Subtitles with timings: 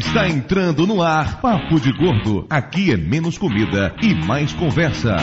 [0.00, 2.46] Está entrando no ar Papo de Gordo.
[2.48, 5.14] Aqui é menos comida e mais conversa.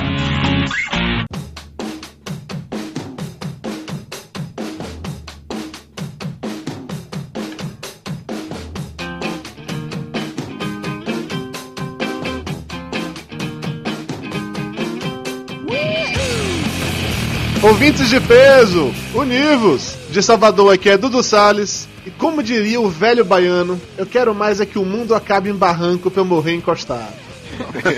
[17.63, 19.97] Ouvintes de peso, univos!
[20.11, 21.96] De Salvador aqui é Dudu Salles.
[22.07, 25.53] E como diria o velho baiano, eu quero mais é que o mundo acabe em
[25.53, 27.13] barranco pra eu morrer encostado.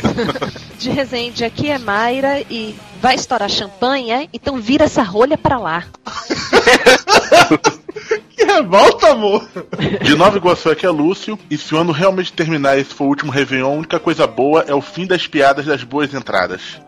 [0.79, 4.27] De Resende, aqui é Mayra e vai estourar champanhe, é?
[4.33, 5.83] Então vira essa rolha pra lá.
[8.59, 9.47] Que revolta, amor!
[10.01, 13.05] De Nova Iguaçu aqui é Lúcio, e se o ano realmente terminar e esse for
[13.05, 16.81] o último Réveillon, a única coisa boa é o fim das piadas das boas entradas.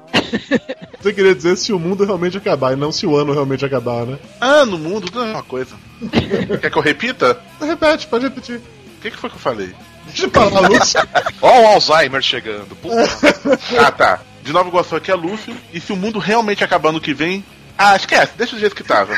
[0.99, 4.05] Você queria dizer se o mundo realmente acabar e não se o ano realmente acabar,
[4.05, 4.17] né?
[4.39, 5.75] Ah, no mundo tudo é a mesma coisa.
[6.61, 7.39] Quer que eu repita?
[7.59, 8.57] Repete, pode repetir.
[8.57, 9.73] O que, que foi que eu falei?
[10.19, 10.99] Eu falar, Lúcio.
[11.41, 12.75] Ó o Alzheimer chegando.
[12.75, 13.59] Puta.
[13.79, 14.19] Ah, tá.
[14.43, 17.45] De Nova Iguaçu aqui é Lúcio, e se o mundo realmente acabar no que vem.
[17.77, 19.13] Ah, esquece, deixa do jeito que tava.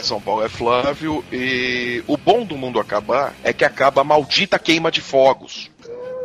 [0.00, 1.24] De São Paulo é Flávio.
[1.30, 5.70] E o bom do mundo acabar é que acaba a maldita queima de fogos.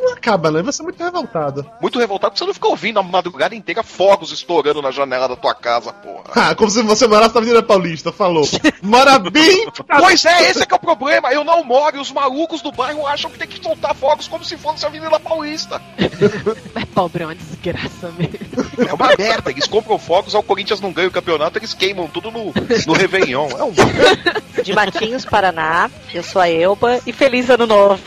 [0.01, 0.61] Não acaba, né?
[0.61, 1.65] Você é muito revoltado.
[1.81, 5.35] Muito revoltado porque você não fica ouvindo a madrugada inteira fogos estourando na janela da
[5.35, 6.23] tua casa, porra.
[6.35, 8.47] Ah, como se você morasse na Avenida Paulista, falou.
[8.81, 9.65] Mora bem.
[10.05, 11.31] Pois é, esse é que é o problema.
[11.31, 14.43] Eu não moro e os malucos do bairro acham que tem que soltar fogos como
[14.43, 15.81] se fosse a Avenida Paulista.
[16.73, 18.87] Mas pobre é uma desgraça mesmo.
[18.87, 19.52] É uma merda.
[19.52, 22.53] Eles compram fogos, ao Corinthians não ganha o campeonato, eles queimam tudo no,
[22.85, 23.49] no Réveillon.
[23.57, 23.73] É um
[24.63, 28.02] De Matinhos, Paraná, eu sou a Elba e feliz ano novo.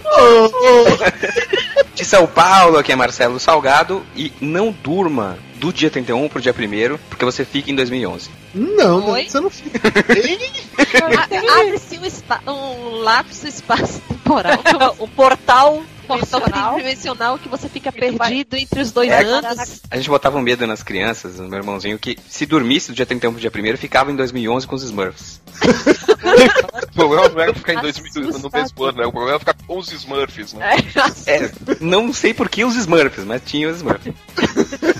[1.94, 4.04] De São Paulo, aqui é Marcelo Salgado.
[4.16, 8.30] E não durma do dia 31 pro dia 1 porque você fica em 2011.
[8.54, 9.28] Não, Oi?
[9.28, 9.80] você não fica.
[11.60, 14.58] Abre-se um, um lapso espaço-temporal.
[14.98, 16.74] um portal Portal Dimensional.
[16.74, 19.22] tridimensional que você fica perdido entre os dois É.
[19.22, 19.80] anos.
[19.90, 23.06] A gente botava um medo nas crianças, no meu irmãozinho, que se dormisse do dia
[23.06, 25.40] 31 pro dia 1 ficava em 2011 com os Smurfs.
[26.22, 29.06] O problema não era ficar em 2000 no mesmo ano, né?
[29.06, 30.76] O problema é ficar com os Smurfs, né?
[31.26, 34.12] É, não sei por que os Smurfs, mas tinha os Smurfs.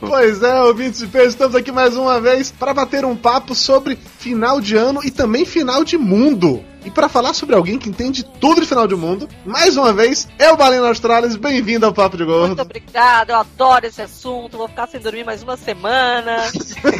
[0.00, 3.96] Pois é, ouvintes de peso, estamos aqui mais uma vez para bater um papo sobre
[4.18, 6.62] final de ano e também final de mundo.
[6.84, 10.26] E para falar sobre alguém que entende tudo de final de mundo, mais uma vez,
[10.38, 12.62] eu, Balena Australis, bem-vindo ao Papo de Muito Gordo.
[12.62, 14.56] obrigada, eu adoro esse assunto.
[14.56, 16.38] Vou ficar sem dormir mais uma semana.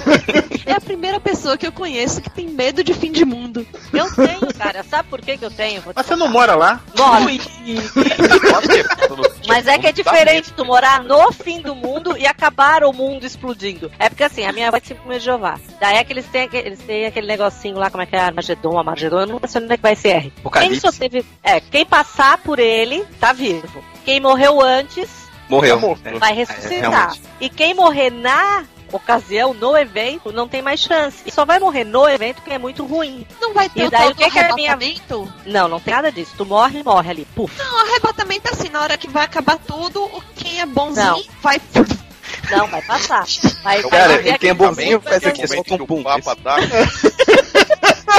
[0.66, 3.66] é a primeira pessoa que eu conheço que tem medo de fim de mundo.
[3.92, 4.82] Eu tenho, cara.
[4.84, 5.80] Sabe por que, que eu tenho?
[5.80, 6.80] Vou te Mas você não mora lá?
[6.98, 7.24] Moro.
[9.48, 13.24] Mas é que é diferente tu morar no fim do mundo e acabar o mundo
[13.24, 13.90] explodindo.
[13.98, 15.58] É porque assim, a minha avó é tipo de Jeová.
[15.80, 18.20] Daí é que eles têm, aquele- eles têm aquele negocinho lá, como é que é?
[18.20, 20.32] Armagedon, Armagedon, eu não sei é que vai ser R.
[20.52, 21.24] Quem teve.
[21.42, 23.82] É, quem passar por ele, tá vivo.
[24.04, 25.08] Quem morreu antes,
[25.48, 25.80] Morreu.
[26.02, 26.10] Tá.
[26.10, 26.90] É, vai é, ressuscitar.
[26.90, 27.22] realmente.
[27.40, 31.22] e quem morrer na ocasião, no evento, não tem mais chance.
[31.26, 33.26] E só vai morrer no evento quem é muito ruim.
[33.40, 35.32] Não vai ter E o daí, o que que é minha- arrebatamento?
[35.46, 36.34] Não, não tem nada disso.
[36.36, 37.24] Tu morre, morre ali.
[37.34, 37.56] Puf.
[37.58, 41.22] Não, arrebatamento é assim, na hora que vai acabar tudo, o- quem é bonzinho Não.
[41.40, 41.60] vai...
[42.50, 43.24] Não, vai passar.
[43.62, 46.02] Vai, vai Cara, e quem é aquele bonzinho faz aqui, solta um pum.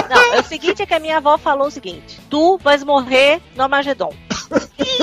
[0.09, 3.41] Não, é o seguinte é que a minha avó falou o seguinte: tu vais morrer
[3.55, 4.13] no Armagedon.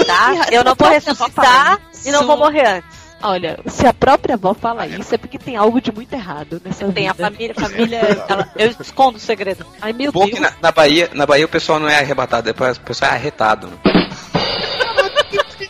[0.07, 0.47] Tá?
[0.51, 2.99] Eu não vou ressuscitar e não vou morrer antes.
[3.21, 6.87] Olha, se a própria avó fala isso, é porque tem algo de muito errado nessa
[6.93, 7.25] Tem a vida.
[7.25, 9.67] família, família ela- eu escondo o segredo.
[9.81, 10.35] Ai, meu Bom Deus.
[10.35, 13.15] que na, na Bahia, na Bahia o pessoal não é arrebatado, é o pessoal é
[13.15, 13.67] arretado.
[13.67, 13.98] né?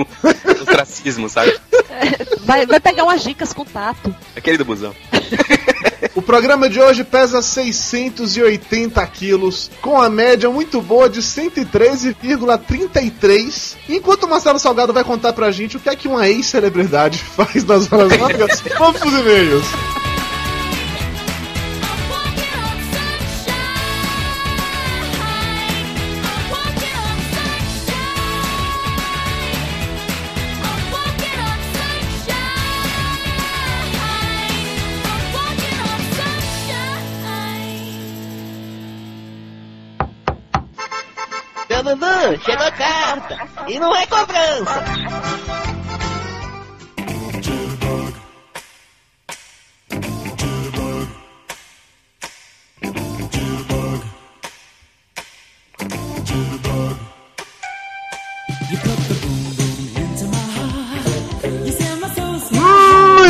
[0.61, 1.55] ostracismo, sabe?
[2.45, 4.15] Vai, vai pegar umas dicas com o tato.
[4.37, 4.95] Aquele do busão.
[6.15, 13.77] O programa de hoje pesa 680 quilos, com a média muito boa de 113,33.
[13.89, 17.65] Enquanto o Marcelo Salgado vai contar pra gente o que é que uma ex-celebridade faz
[17.65, 19.65] nas horas vagas, vamos pros e-mails.
[42.41, 43.39] Chegou carta.
[43.69, 44.85] E não é cobrança.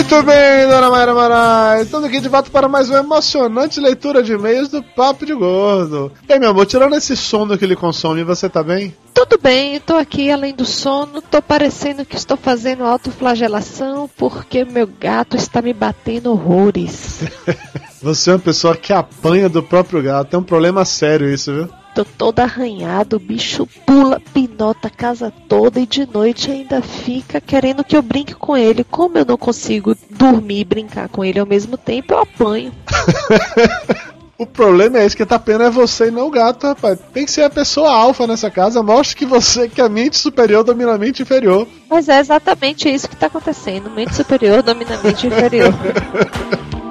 [0.09, 1.83] Muito bem, dona Mayra Moraes.
[1.83, 6.13] Estamos aqui de volta para mais uma emocionante leitura de e-mails do Papo de Gordo.
[6.29, 8.95] E aí, meu amor, tirando esse sono que ele consome, você tá bem?
[9.13, 14.87] Tudo bem, tô aqui além do sono, tô parecendo que estou fazendo autoflagelação porque meu
[14.87, 17.25] gato está me batendo horrores.
[18.01, 20.37] Você é uma pessoa que apanha do próprio gato.
[20.37, 21.69] É um problema sério isso, viu?
[21.97, 27.41] Tô todo arranhado, o bicho pula, pinota a casa toda e de noite ainda fica
[27.41, 28.85] querendo que eu brinque com ele.
[28.85, 32.71] Como eu não consigo dormir e brincar com ele ao mesmo tempo, eu apanho.
[34.39, 36.99] O problema é esse, que tá pena é você e não o gato, rapaz.
[37.11, 38.83] Tem que ser a pessoa alfa nessa casa.
[38.83, 41.67] Mostre que você que é a mente superior domina a mente inferior.
[41.89, 43.89] Mas é exatamente isso que tá acontecendo.
[43.89, 45.73] Mente superior domina a mente inferior.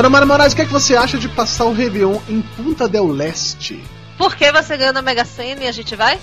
[0.00, 2.88] Dona Mara Moraes, o que, é que você acha de passar o Réveillon em Punta
[2.88, 3.84] del Leste?
[4.16, 6.18] Por que você ganhou na Mega Sena e a gente vai?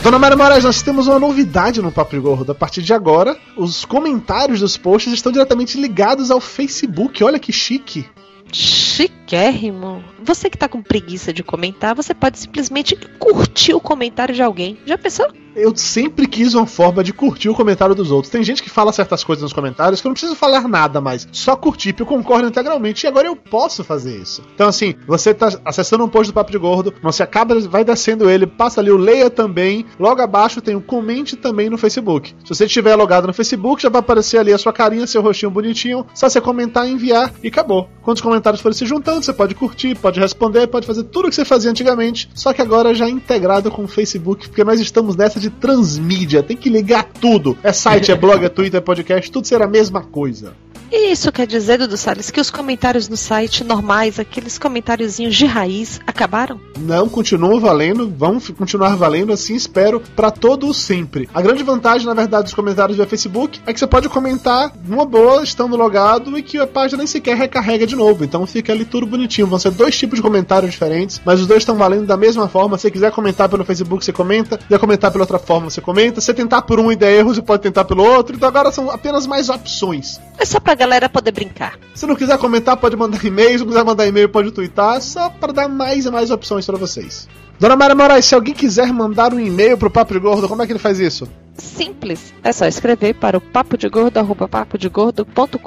[0.00, 2.52] Dona Maria Moraes, nós temos uma novidade no Papo Gordo.
[2.52, 7.24] A partir de agora, os comentários dos posts estão diretamente ligados ao Facebook.
[7.24, 8.08] Olha que chique.
[8.52, 10.04] Chiquérrimo.
[10.22, 14.78] Você que tá com preguiça de comentar, você pode simplesmente curtir o comentário de alguém.
[14.86, 15.26] Já pensou?
[15.56, 18.30] Eu sempre quis uma forma de curtir o comentário dos outros.
[18.30, 21.28] Tem gente que fala certas coisas nos comentários que eu não preciso falar nada mais.
[21.30, 23.06] Só curtir, eu concordo integralmente.
[23.06, 24.42] E agora eu posso fazer isso.
[24.54, 28.28] Então, assim, você tá acessando um post do Papo de Gordo, você acaba, vai descendo
[28.28, 29.86] ele, passa ali o leia também.
[29.98, 32.34] Logo abaixo tem o comente também no Facebook.
[32.44, 35.50] Se você estiver logado no Facebook, já vai aparecer ali a sua carinha, seu rostinho
[35.50, 36.04] bonitinho.
[36.14, 37.88] Só você comentar, enviar e acabou.
[38.02, 41.28] Quando os comentários forem se juntando, você pode curtir, pode responder, pode fazer tudo o
[41.28, 42.28] que você fazia antigamente.
[42.34, 46.56] Só que agora já integrado com o Facebook, porque nós estamos nessa de transmídia, tem
[46.56, 47.56] que ligar tudo.
[47.62, 50.54] É site, é blog, é Twitter, é podcast, tudo será a mesma coisa.
[50.96, 55.44] E isso quer dizer, Dudu Salles, que os comentários no site normais, aqueles comentáriozinhos de
[55.44, 56.60] raiz, acabaram?
[56.78, 61.28] Não, continuam valendo, vão continuar valendo, assim espero, pra todo o sempre.
[61.34, 65.04] A grande vantagem, na verdade, dos comentários via Facebook é que você pode comentar numa
[65.04, 68.22] boa, estando logado, e que a página nem sequer recarrega de novo.
[68.22, 69.48] Então fica ali tudo bonitinho.
[69.48, 72.78] Vão ser dois tipos de comentários diferentes, mas os dois estão valendo da mesma forma.
[72.78, 74.58] Se você quiser comentar pelo Facebook, você comenta.
[74.58, 76.20] Se quiser comentar pela outra forma, você comenta.
[76.20, 78.36] Se você tentar por um e der erro, você pode tentar pelo outro.
[78.36, 80.20] Então agora são apenas mais opções.
[80.38, 81.78] É só pra galera poder brincar.
[81.94, 83.52] Se não quiser comentar, pode mandar e-mail.
[83.52, 85.00] Se não quiser mandar e-mail, pode twittar.
[85.00, 87.28] Só para dar mais e mais opções para vocês.
[87.58, 90.66] Dona Maria Moraes, se alguém quiser mandar um e-mail pro Papo de Gordo, como é
[90.66, 91.28] que ele faz isso?
[91.56, 92.34] Simples.
[92.42, 95.58] É só escrever para o papodegordo.com.br.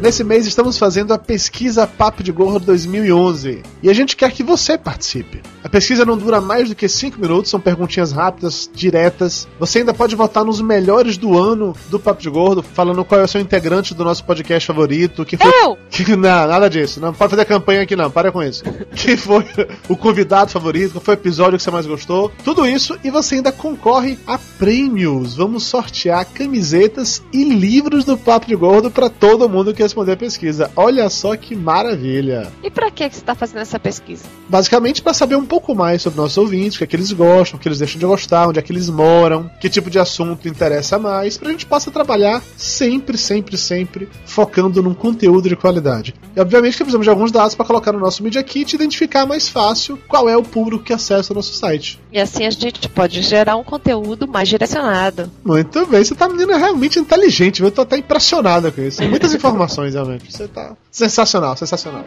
[0.03, 4.41] Nesse mês estamos fazendo a pesquisa Papo de Gordo 2011 e a gente quer que
[4.41, 5.41] você participe.
[5.61, 9.45] A pesquisa não dura mais do que 5 minutos, são perguntinhas rápidas, diretas.
[9.59, 13.25] Você ainda pode votar nos melhores do ano do Papo de Gordo, falando qual é
[13.25, 15.25] o seu integrante do nosso podcast favorito.
[15.25, 15.51] Que foi...
[15.63, 15.77] Eu!
[16.03, 16.99] Que, não, nada disso.
[16.99, 18.63] Não pode fazer campanha aqui não, para com isso.
[18.95, 19.45] Quem foi
[19.87, 22.31] o convidado favorito, qual foi o episódio que você mais gostou.
[22.43, 25.35] Tudo isso e você ainda concorre a prêmios.
[25.35, 30.17] Vamos sortear camisetas e livros do Papo de Gordo para todo mundo que responder a
[30.17, 30.71] pesquisa.
[30.75, 32.51] Olha só que maravilha.
[32.63, 34.25] E pra que que você tá fazendo essa pesquisa?
[34.47, 37.57] Basicamente para saber um pouco mais sobre nossos ouvintes, o que é que eles gostam,
[37.57, 40.47] o que eles deixam de gostar, onde é que eles moram, que tipo de assunto
[40.47, 46.13] interessa mais, pra gente possa trabalhar sempre, sempre, sempre focando num conteúdo de qualidade.
[46.35, 49.25] E obviamente que precisamos de alguns dados para colocar no nosso Media Kit e identificar
[49.25, 51.99] mais fácil qual é o público que acessa o nosso site.
[52.11, 55.31] E assim a gente pode gerar um conteúdo mais direcionado.
[55.43, 59.03] Muito bem, você tá menina realmente inteligente, eu tô até impressionado com isso.
[59.03, 60.31] Muitas informações, realmente.
[60.31, 62.05] Você tá sensacional, sensacional.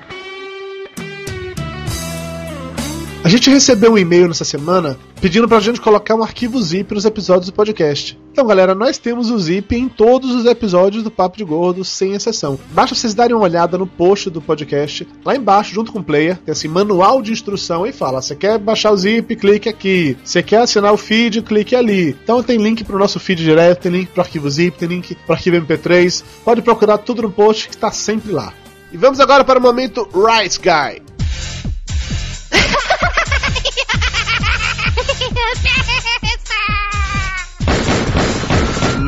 [3.27, 7.05] A gente recebeu um e-mail nessa semana pedindo pra gente colocar um arquivo zip nos
[7.05, 8.17] episódios do podcast.
[8.31, 12.13] Então, galera, nós temos o zip em todos os episódios do Papo de Gordo, sem
[12.13, 12.57] exceção.
[12.71, 16.39] Basta vocês darem uma olhada no post do podcast, lá embaixo, junto com o player,
[16.39, 20.17] tem assim, manual de instrução e fala: você quer baixar o zip, clique aqui.
[20.23, 22.17] Você quer assinar o feed, clique ali.
[22.23, 25.35] Então tem link pro nosso feed direto, tem link pro arquivo zip, tem link pro
[25.35, 26.23] arquivo MP3.
[26.45, 28.53] Pode procurar tudo no post que está sempre lá.
[28.93, 31.16] E vamos agora para o momento Rice Guy.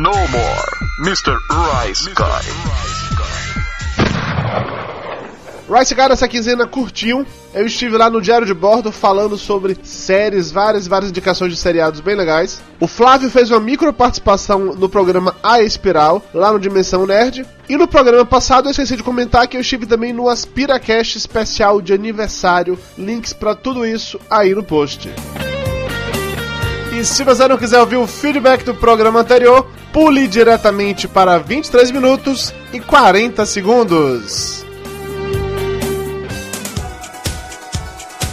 [0.09, 0.65] No more,
[1.01, 1.37] Mr.
[1.51, 2.45] Rice Guy.
[5.69, 7.27] Rice Guy essa quinzena curtiu.
[7.53, 11.59] Eu estive lá no Diário de Bordo falando sobre séries, várias e várias indicações de
[11.59, 12.59] seriados bem legais.
[12.81, 17.45] O Flávio fez uma micro participação no programa A Espiral, lá no Dimensão Nerd.
[17.69, 21.83] E no programa passado eu esqueci de comentar que eu estive também no AspiraCast especial
[21.83, 22.79] de aniversário.
[22.97, 25.11] Links para tudo isso aí no post.
[26.93, 31.91] E se você não quiser ouvir o feedback do programa anterior, pule diretamente para 23
[31.91, 34.65] minutos e 40 segundos.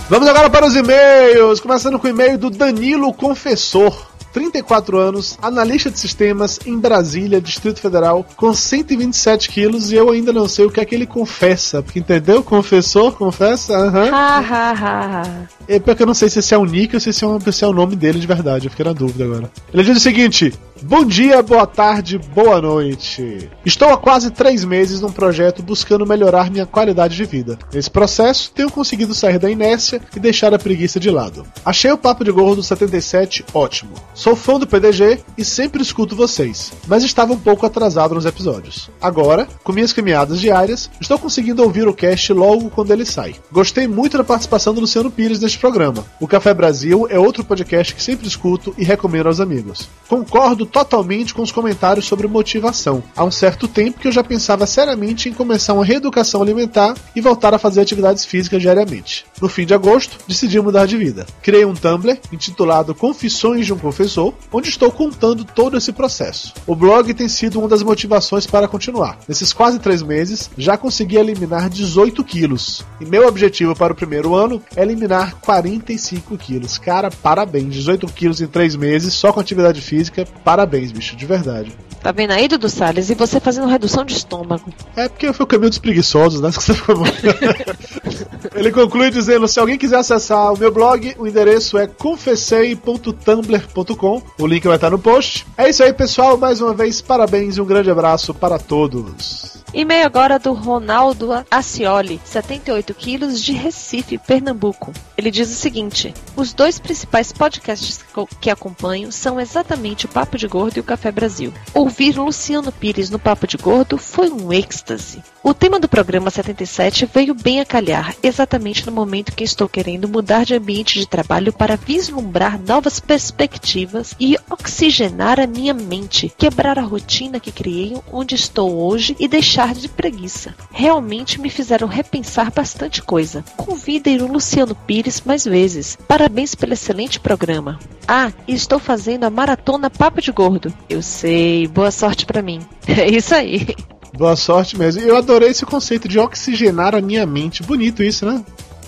[0.09, 4.14] Vamos agora para os e-mails, começando com o e-mail do Danilo Confessor.
[4.35, 10.33] 34 anos, analista de sistemas em Brasília, Distrito Federal, com 127 quilos e eu ainda
[10.33, 11.81] não sei o que é que ele confessa.
[11.81, 12.43] Porque entendeu?
[12.43, 13.73] Confessor, confessa?
[13.77, 14.13] Aham.
[14.13, 15.47] Ha, ha, ha, ha.
[15.69, 17.39] É porque eu não sei se esse é o nick ou se esse é, um,
[17.39, 18.67] se é o nome dele de verdade.
[18.67, 19.49] Eu fiquei na dúvida agora.
[19.73, 23.50] Ele diz o seguinte: Bom dia, boa tarde, boa noite.
[23.65, 27.58] Estou há quase três meses num projeto buscando melhorar minha qualidade de vida.
[27.74, 31.46] Nesse processo, tenho conseguido sair da inércia e deixar a preguiça de lado.
[31.63, 33.94] Achei o Papo de Gordo 77 ótimo.
[34.13, 38.89] Sou fã do PDG e sempre escuto vocês, mas estava um pouco atrasado nos episódios.
[39.01, 43.36] Agora, com minhas caminhadas diárias, estou conseguindo ouvir o cast logo quando ele sai.
[43.50, 46.05] Gostei muito da participação do Luciano Pires neste programa.
[46.20, 49.88] O Café Brasil é outro podcast que sempre escuto e recomendo aos amigos.
[50.10, 53.03] Concordo totalmente com os comentários sobre motivação.
[53.15, 57.22] Há um certo tempo que eu já pensava seriamente em começar uma reeducação alimentar e
[57.22, 59.25] voltar a fazer atividades físicas diariamente.
[59.41, 61.25] No fim de agosto, decidi mudar de vida.
[61.41, 66.53] Criei um Tumblr intitulado Confissões de um Confessor, onde estou contando todo esse processo.
[66.65, 69.19] O blog tem sido uma das motivações para continuar.
[69.27, 72.84] Nesses quase três meses, já consegui eliminar 18 quilos.
[73.00, 76.77] E meu objetivo para o primeiro ano é eliminar 45 quilos.
[76.77, 77.74] Cara, parabéns.
[77.74, 80.25] 18 quilos em três meses, só com atividade física.
[80.43, 81.75] Parabéns, bicho, de verdade.
[82.05, 83.09] Tá vendo aí, Dudu Salles?
[83.09, 84.71] E você fazendo redução de estômago.
[84.95, 86.51] É porque foi o caminho dos preguiçosos, né?
[88.53, 94.21] Ele conclui dizendo: se alguém quiser acessar o meu blog, o endereço é confessei.tumblr.com.
[94.38, 95.47] O link vai estar no post.
[95.57, 96.38] É isso aí, pessoal.
[96.38, 99.64] Mais uma vez, parabéns e um grande abraço para todos.
[99.77, 104.94] E-mail agora do Ronaldo Acioli, 78 quilos, de Recife, Pernambuco.
[105.17, 108.00] Ele diz o seguinte: Os dois principais podcasts
[108.39, 111.53] que acompanho são exatamente o Papo de Gordo e o Café Brasil.
[111.74, 115.22] Ouvir Luciano Pires no Papo de Gordo foi um êxtase.
[115.44, 120.07] O tema do programa 77 veio bem a calhar, exatamente no momento que estou querendo
[120.07, 126.79] mudar de ambiente de trabalho para vislumbrar novas perspectivas e oxigenar a minha mente, quebrar
[126.79, 130.53] a rotina que criei onde estou hoje e deixar de preguiça.
[130.71, 133.43] Realmente me fizeram repensar bastante coisa.
[133.57, 135.97] Convidem o Luciano Pires mais vezes.
[136.07, 137.79] Parabéns pelo excelente programa.
[138.07, 140.73] Ah, e estou fazendo a maratona Papo de Gordo.
[140.89, 142.59] Eu sei, boa sorte para mim.
[142.95, 143.75] É isso aí.
[144.17, 145.01] Boa sorte mesmo.
[145.01, 147.61] Eu adorei esse conceito de oxigenar a minha mente.
[147.61, 148.43] Bonito isso, né?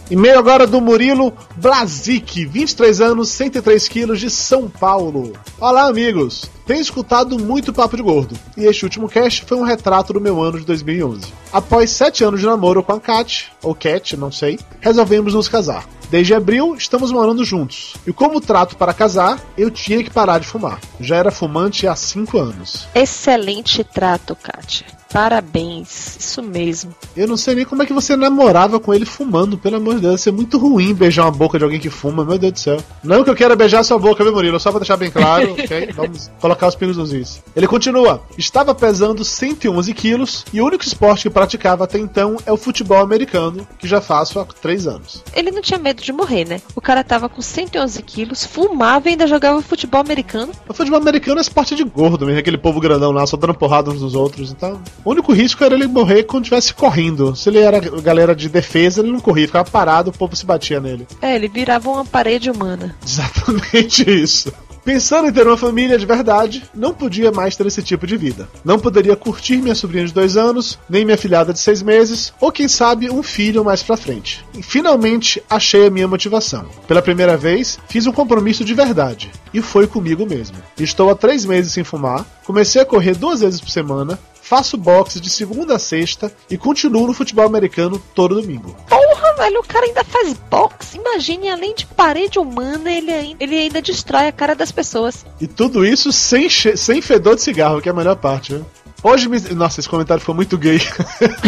[0.09, 5.33] E-mail agora do Murilo Blazik, 23 anos, 103 quilos, de São Paulo.
[5.59, 6.49] Olá, amigos!
[6.65, 10.41] Tenho escutado muito Papo de Gordo, e este último cast foi um retrato do meu
[10.41, 11.33] ano de 2011.
[11.51, 15.85] Após sete anos de namoro com a Kat, ou Cat, não sei, resolvemos nos casar.
[16.09, 17.95] Desde abril, estamos morando juntos.
[18.07, 20.79] E como trato para casar, eu tinha que parar de fumar.
[21.01, 22.87] Já era fumante há cinco anos.
[22.95, 24.96] Excelente trato, Kátia.
[25.11, 26.93] Parabéns, isso mesmo.
[27.15, 30.01] Eu não sei nem como é que você namorava com ele fumando, pelo amor de
[30.01, 30.11] Deus.
[30.13, 32.77] Deve ser muito ruim beijar uma boca de alguém que fuma, meu Deus do céu.
[33.03, 34.59] Não que eu queira beijar sua boca, viu, Murilo?
[34.59, 35.91] Só pra deixar bem claro, ok?
[35.95, 37.41] Vamos colocar os pingos nos is.
[37.55, 38.21] Ele continua.
[38.37, 43.01] Estava pesando 111 quilos e o único esporte que praticava até então é o futebol
[43.01, 45.23] americano, que já faço há três anos.
[45.33, 46.61] Ele não tinha medo de morrer, né?
[46.75, 50.51] O cara tava com 111 quilos, fumava e ainda jogava futebol americano.
[50.67, 53.89] O futebol americano é esporte de gordo mesmo, aquele povo grandão lá, só dando porrada
[53.89, 54.81] uns dos outros, então...
[55.03, 57.35] O único risco era ele morrer quando estivesse correndo.
[57.35, 60.79] Se ele era galera de defesa, ele não corria, ficava parado, o povo se batia
[60.79, 61.07] nele.
[61.21, 62.95] É, ele virava uma parede humana.
[63.05, 64.51] Exatamente isso.
[64.87, 68.47] Pensando em ter uma família de verdade, não podia mais ter esse tipo de vida.
[68.63, 72.53] Não poderia curtir minha sobrinha de dois anos, nem minha filhada de seis meses, ou
[72.53, 74.45] quem sabe um filho mais pra frente.
[74.53, 76.69] E finalmente achei a minha motivação.
[76.87, 79.29] Pela primeira vez, fiz um compromisso de verdade.
[79.53, 80.55] E foi comigo mesmo.
[80.79, 85.19] Estou há três meses sem fumar, comecei a correr duas vezes por semana, faço boxe
[85.19, 88.75] de segunda a sexta e continuo no futebol americano todo domingo.
[88.87, 90.97] Porra, velho, o cara ainda faz boxe.
[90.97, 95.25] Imagine, além de parede humana, ele ainda, ele ainda destrói a cara das pessoas.
[95.41, 98.63] E tudo isso sem, sem fedor de cigarro, que é a melhor parte, né?
[99.03, 99.39] Hoje me.
[99.53, 100.79] Nossa, esse comentário foi muito gay.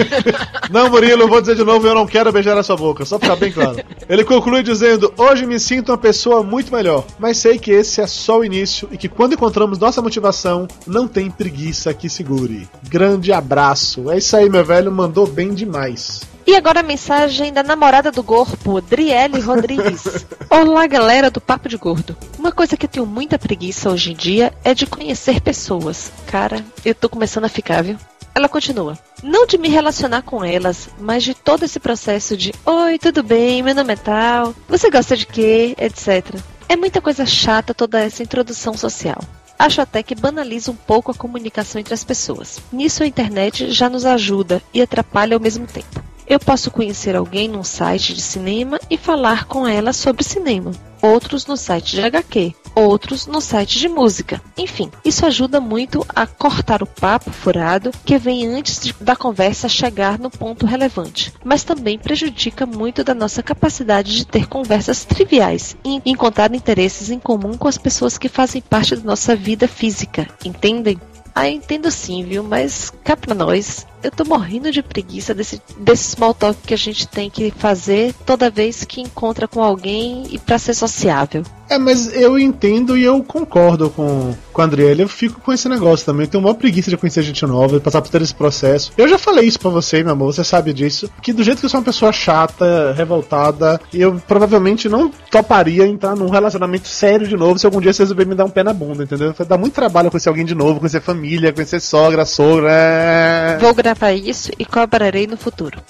[0.70, 3.30] não, Murilo, vou dizer de novo, eu não quero beijar a sua boca, só pra
[3.30, 3.78] ficar bem claro.
[4.08, 8.08] Ele conclui dizendo: Hoje me sinto uma pessoa muito melhor, mas sei que esse é
[8.08, 12.70] só o início e que quando encontramos nossa motivação, não tem preguiça que segure.
[12.88, 14.12] Grande abraço.
[14.12, 16.22] É isso aí, meu velho, mandou bem demais.
[16.50, 20.26] E agora a mensagem da namorada do corpo, Driele Rodrigues.
[20.50, 22.18] Olá, galera do Papo de Gordo.
[22.40, 26.12] Uma coisa que eu tenho muita preguiça hoje em dia é de conhecer pessoas.
[26.26, 27.98] Cara, eu tô começando a ficar, viu?
[28.34, 28.98] Ela continua.
[29.22, 33.62] Não de me relacionar com elas, mas de todo esse processo de Oi, tudo bem?
[33.62, 34.56] Meu nome é tal.
[34.68, 35.76] Você gosta de quê?
[35.78, 36.36] Etc.
[36.68, 39.20] É muita coisa chata toda essa introdução social.
[39.60, 42.60] Acho até que banaliza um pouco a comunicação entre as pessoas.
[42.74, 46.10] Nisso a internet já nos ajuda e atrapalha ao mesmo tempo.
[46.30, 50.72] Eu posso conhecer alguém num site de cinema e falar com ela sobre cinema.
[51.02, 54.40] Outros no site de HQ, outros no site de música.
[54.56, 59.68] Enfim, isso ajuda muito a cortar o papo furado que vem antes de- da conversa
[59.68, 65.76] chegar no ponto relevante, mas também prejudica muito da nossa capacidade de ter conversas triviais
[65.84, 70.28] e encontrar interesses em comum com as pessoas que fazem parte da nossa vida física,
[70.46, 71.00] entendem?
[71.34, 72.44] Ah, entendo sim, viu?
[72.44, 76.78] Mas cá pra nós, eu tô morrendo de preguiça desse, desse small talk que a
[76.78, 81.44] gente tem que fazer toda vez que encontra com alguém e pra ser sociável.
[81.70, 85.04] É, mas eu entendo e eu concordo com, com a Andriele.
[85.04, 86.26] Eu fico com esse negócio também.
[86.26, 88.92] Eu tenho uma preguiça de conhecer gente nova, de passar por todo esse processo.
[88.98, 91.10] Eu já falei isso pra você, meu amor, você sabe disso.
[91.22, 96.16] Que do jeito que eu sou uma pessoa chata, revoltada, eu provavelmente não toparia entrar
[96.16, 98.74] num relacionamento sério de novo se algum dia você resolver me dar um pé na
[98.74, 99.36] bunda, entendeu?
[99.48, 103.60] Dar muito trabalho conhecer alguém de novo, conhecer família, conhecer sogra, sogra.
[103.62, 105.82] Vou gravar isso e cobrarei no futuro.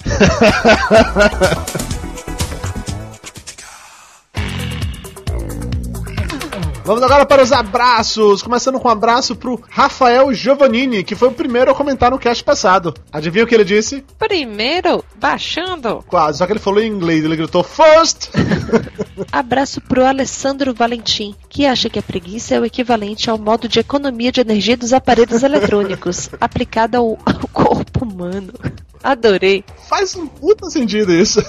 [6.82, 8.42] Vamos agora para os abraços.
[8.42, 12.42] Começando com um abraço pro Rafael Giovannini, que foi o primeiro a comentar no cast
[12.42, 12.92] passado.
[13.12, 14.04] Adivinha o que ele disse?
[14.18, 16.02] Primeiro, baixando.
[16.08, 18.30] Quase, só que ele falou em inglês, ele gritou First!
[19.32, 23.78] Abraço pro Alessandro Valentim, que acha que a preguiça é o equivalente ao modo de
[23.78, 28.52] economia de energia dos aparelhos eletrônicos, aplicada ao, ao corpo humano.
[29.02, 29.64] Adorei.
[29.90, 31.42] Faz um puta sentido isso.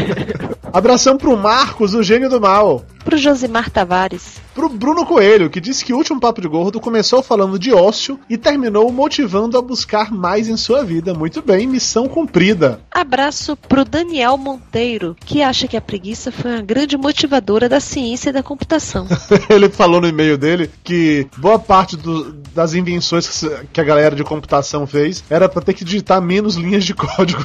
[0.72, 2.84] Abração pro Marcos, o gênio do mal.
[3.04, 4.38] Pro Josimar Tavares.
[4.54, 8.20] Pro Bruno Coelho, que disse que o último Papo de Gordo começou falando de ócio
[8.28, 11.14] e terminou motivando a buscar mais em sua vida.
[11.14, 12.80] Muito bem, missão cumprida.
[12.90, 18.28] Abraço pro Daniel Monteiro, que acha que a preguiça foi uma grande motivadora da ciência
[18.28, 19.06] e da computação.
[19.48, 24.22] Ele falou no e-mail dele que boa parte do- das invenções que a galera de
[24.24, 27.44] computação fez era pra ter que digitar menos linhas de código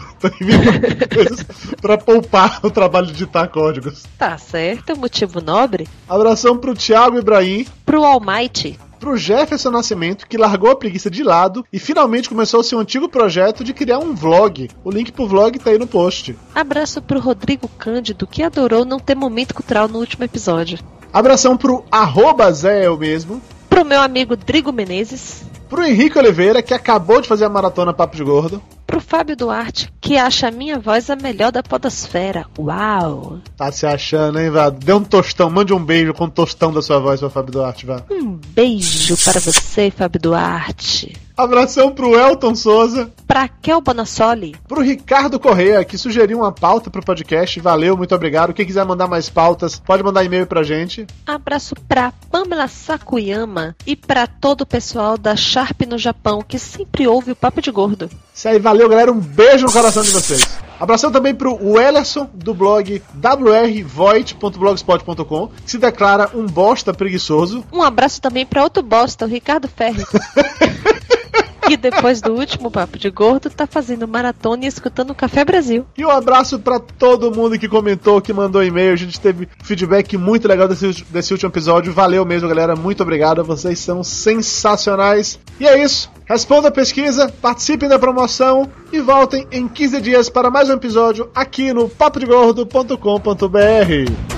[1.81, 4.03] pra poupar o trabalho de digitar códigos.
[4.17, 5.87] Tá certo, motivo nobre.
[6.07, 7.65] Abração pro Thiago Ibrahim.
[7.85, 8.79] Pro Almighty.
[8.99, 13.63] Pro Jefferson Nascimento, que largou a preguiça de lado e finalmente começou seu antigo projeto
[13.63, 14.69] de criar um vlog.
[14.83, 16.35] O link pro vlog tá aí no post.
[16.55, 20.79] Abraço pro Rodrigo Cândido, que adorou não ter momento cultural no último episódio.
[21.13, 23.41] Abração pro arroba Zé eu mesmo.
[23.69, 25.43] Pro meu amigo Drigo Menezes.
[25.69, 28.61] Pro Henrique Oliveira, que acabou de fazer a maratona Papo de Gordo.
[28.85, 32.45] Pro Fábio Duarte, que acha a minha voz a melhor da podosfera.
[32.57, 33.39] Uau!
[33.57, 34.69] Tá se achando, hein, Vá?
[34.69, 37.85] Dê um tostão, mande um beijo com o tostão da sua voz pra Fábio Duarte,
[37.85, 38.03] vá.
[38.09, 41.24] Um beijo para você, Fábio Duarte.
[41.37, 43.11] Abração pro Elton Souza.
[43.27, 44.55] Pra Kel Bonassoli.
[44.67, 47.59] Pro Ricardo Correia, que sugeriu uma pauta pro podcast.
[47.59, 48.53] Valeu, muito obrigado.
[48.53, 51.05] Quem quiser mandar mais pautas, pode mandar e-mail pra gente.
[51.27, 57.05] Abraço pra Pamela Sakuyama e pra todo o pessoal da Sharp no Japão, que sempre
[57.05, 58.09] ouve o Papo de Gordo.
[58.33, 59.11] Isso aí, valeu, galera.
[59.11, 60.47] Um beijo no coração de vocês.
[60.79, 67.63] Abração também pro Wellerson, do blog wrvoit.blogspot.com, que se declara um bosta preguiçoso.
[67.71, 70.03] Um abraço também pra outro bosta, o Ricardo Ferri.
[71.67, 75.85] que depois do último Papo de Gordo tá fazendo maratona e escutando Café Brasil.
[75.97, 78.93] E um abraço pra todo mundo que comentou, que mandou e-mail.
[78.93, 81.93] A gente teve feedback muito legal desse, desse último episódio.
[81.93, 82.75] Valeu mesmo, galera.
[82.75, 83.43] Muito obrigado.
[83.43, 85.39] Vocês são sensacionais.
[85.59, 86.11] E é isso.
[86.25, 91.29] Responda a pesquisa, participem da promoção e voltem em 15 dias para mais um episódio
[91.35, 94.34] aqui no papodegordo.com.br.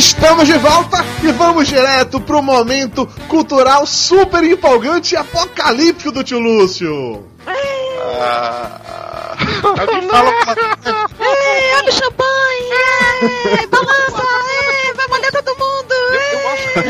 [0.00, 6.38] Estamos de volta e vamos direto pro momento cultural super empolgante e apocalíptico do tio
[6.38, 7.26] Lúcio.
[7.46, 12.72] Ah, alguém fala abre o champanhe!
[13.60, 14.59] É, balança!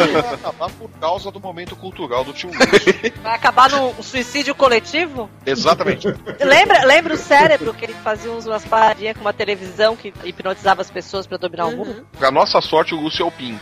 [0.06, 3.12] Vai acabar por causa do momento cultural do tio Lúcio.
[3.22, 5.28] Vai acabar num suicídio coletivo?
[5.44, 6.06] Exatamente.
[6.40, 10.80] Lembra, lembra o cérebro que ele fazia uns- umas paradinhas com uma televisão que hipnotizava
[10.82, 12.06] as pessoas pra dominar o mundo?
[12.18, 13.60] Pra nossa sorte, o Lúcio é o Pink.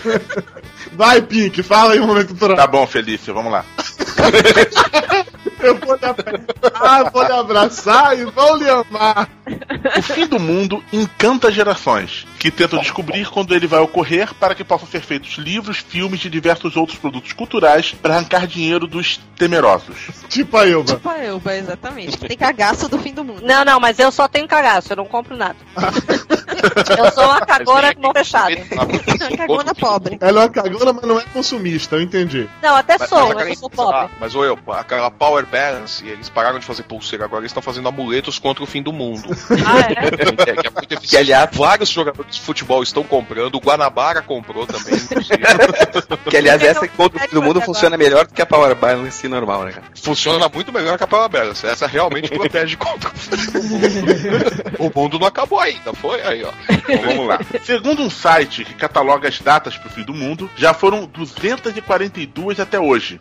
[0.92, 2.56] Vai, Pink, fala aí o momento cultural.
[2.56, 3.64] Tá bom, Felício, vamos lá.
[5.62, 9.28] Eu vou lhe abraçar, vou lhe abraçar e vou lhe amar.
[9.98, 14.64] O fim do mundo encanta gerações, que tentam descobrir quando ele vai ocorrer para que
[14.64, 19.96] possam ser feitos livros, filmes e diversos outros produtos culturais para arrancar dinheiro dos temerosos.
[20.28, 20.94] Tipo a Elba.
[20.94, 22.18] Tipo a Elba, exatamente.
[22.18, 23.42] Tem cagaço do fim do mundo.
[23.42, 25.56] Não, não, mas eu só tenho cagaço, eu não compro nada.
[26.98, 28.54] Eu sou uma cagona com mão fechada.
[29.36, 30.18] Cagona pobre.
[30.20, 32.48] Ela é uma cagona, mas não é consumista, eu entendi.
[32.62, 33.96] Não, até Mas- sou, mas mas eu sou pobre.
[33.96, 37.62] Ah, mas ô, eu, aquela Power Balance, eles pararam de fazer pulseira, agora eles estão
[37.62, 39.28] fazendo amuletos contra o fim do mundo.
[39.66, 40.50] Ah, é?
[40.50, 41.08] É, que é muito eficiente.
[41.08, 45.38] Que, aliás- vários jogadores de futebol estão comprando, o Guanabara comprou também, inclusive.
[46.30, 49.26] Que aliás, essa contra o fim do mundo funciona melhor do que a Power Balance
[49.28, 49.86] normal, né, cara?
[50.00, 51.66] Funciona muito melhor que a Power Balance.
[51.66, 53.86] Essa realmente protege contra o fim do mundo.
[54.78, 56.20] O mundo não acabou ainda, foi?
[56.22, 56.50] Aí, ó.
[56.70, 57.40] Então vamos lá.
[57.64, 62.78] Segundo um site que cataloga as datas pro fim do mundo, já foram 242 até
[62.78, 63.20] hoje,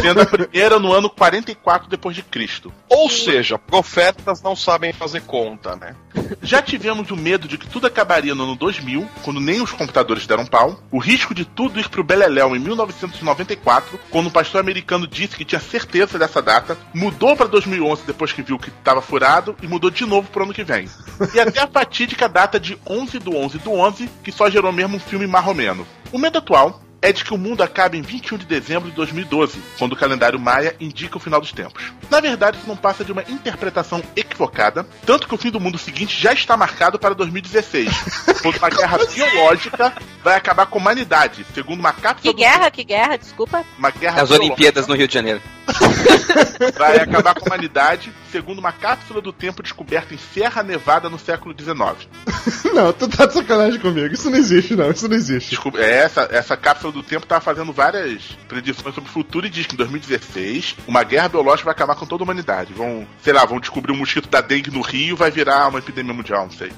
[0.00, 1.50] sendo a primeira no ano 44
[1.88, 2.72] depois de Cristo.
[2.88, 5.94] Ou seja, profetas não sabem fazer conta, né?
[6.42, 10.26] Já tivemos o medo de que tudo acabaria no ano 2000, quando nem os computadores
[10.26, 15.06] deram pau, o risco de tudo ir pro Beleléu em 1994, quando um pastor americano
[15.06, 19.56] disse que tinha certeza dessa data, mudou para 2011 depois que viu que estava furado
[19.62, 20.88] e mudou de novo pro ano que vem.
[21.34, 24.96] E até a fatídica data de 11 do 11 do 11, que só gerou mesmo
[24.96, 25.86] um filme marromeno.
[26.12, 29.60] O medo atual é de que o mundo acabe em 21 de dezembro de 2012,
[29.78, 31.92] quando o calendário maia indica o final dos tempos.
[32.10, 35.78] Na verdade, isso não passa de uma interpretação equivocada, tanto que o fim do mundo
[35.78, 37.90] seguinte já está marcado para 2016,
[38.42, 42.84] quando uma guerra biológica vai acabar com a humanidade, segundo uma cápsula Que guerra, que
[42.84, 43.64] guerra, desculpa.
[43.78, 45.40] uma guerra As biológica Olimpíadas no Rio de Janeiro.
[46.76, 51.18] vai acabar com a humanidade, segundo uma cápsula do tempo descoberta em Serra Nevada no
[51.18, 52.08] século XIX.
[52.74, 54.14] Não, tu tá de sacanagem comigo.
[54.14, 54.90] Isso não existe, não.
[54.90, 55.50] Isso não existe.
[55.50, 59.50] Desculpa, é, essa, essa cápsula do tempo tava fazendo várias predições sobre o futuro e
[59.50, 62.72] diz que em 2016 uma guerra biológica vai acabar com toda a humanidade.
[62.72, 66.14] Vão, sei lá, vão descobrir um mosquito da dengue no Rio vai virar uma epidemia
[66.14, 66.72] mundial, não sei.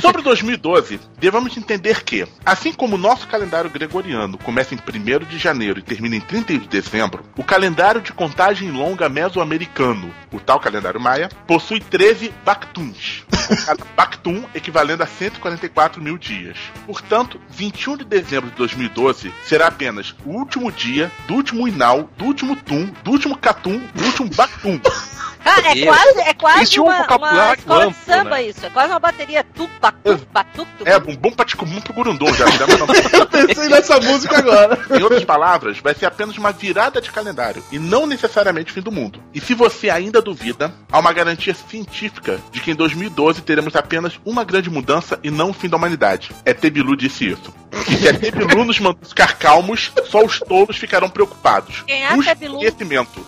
[0.00, 5.38] Sobre 2012, devemos entender que, assim como o nosso calendário gregoriano começa em 1 de
[5.38, 10.58] janeiro e termina em 31 de dezembro, o calendário de contagem longa mesoamericano, o tal
[10.58, 13.15] calendário maia, possui 13 bactuns,
[13.46, 16.58] cada bactum equivalendo a 144 mil dias.
[16.86, 22.24] Portanto, 21 de dezembro de 2012 será apenas o último dia do último inal, do
[22.24, 24.80] último tum, do último catum, do último bactum.
[25.46, 28.42] Cara, é quase, é quase Existe um uma, uma vocabulário escola de amplo, samba né?
[28.42, 28.66] isso.
[28.66, 32.46] É quase uma bateria tupa, tupa, tupa, É, um bom paticumum pro gurundum já.
[32.50, 32.66] já.
[33.16, 34.78] Eu pensei nessa música agora.
[34.90, 38.80] Em outras palavras, vai ser apenas uma virada de calendário e não necessariamente o fim
[38.80, 39.22] do mundo.
[39.32, 44.18] E se você ainda duvida, há uma garantia científica de que em 2012 teremos apenas
[44.24, 46.30] uma grande mudança e não o fim da humanidade.
[46.44, 47.54] É Tebilu disse isso.
[47.88, 51.82] E se a Tebilu nos mandar ficar calmos, só os tolos ficarão preocupados.
[51.86, 52.56] Quem é Tebilu?
[52.56, 53.26] conhecimento.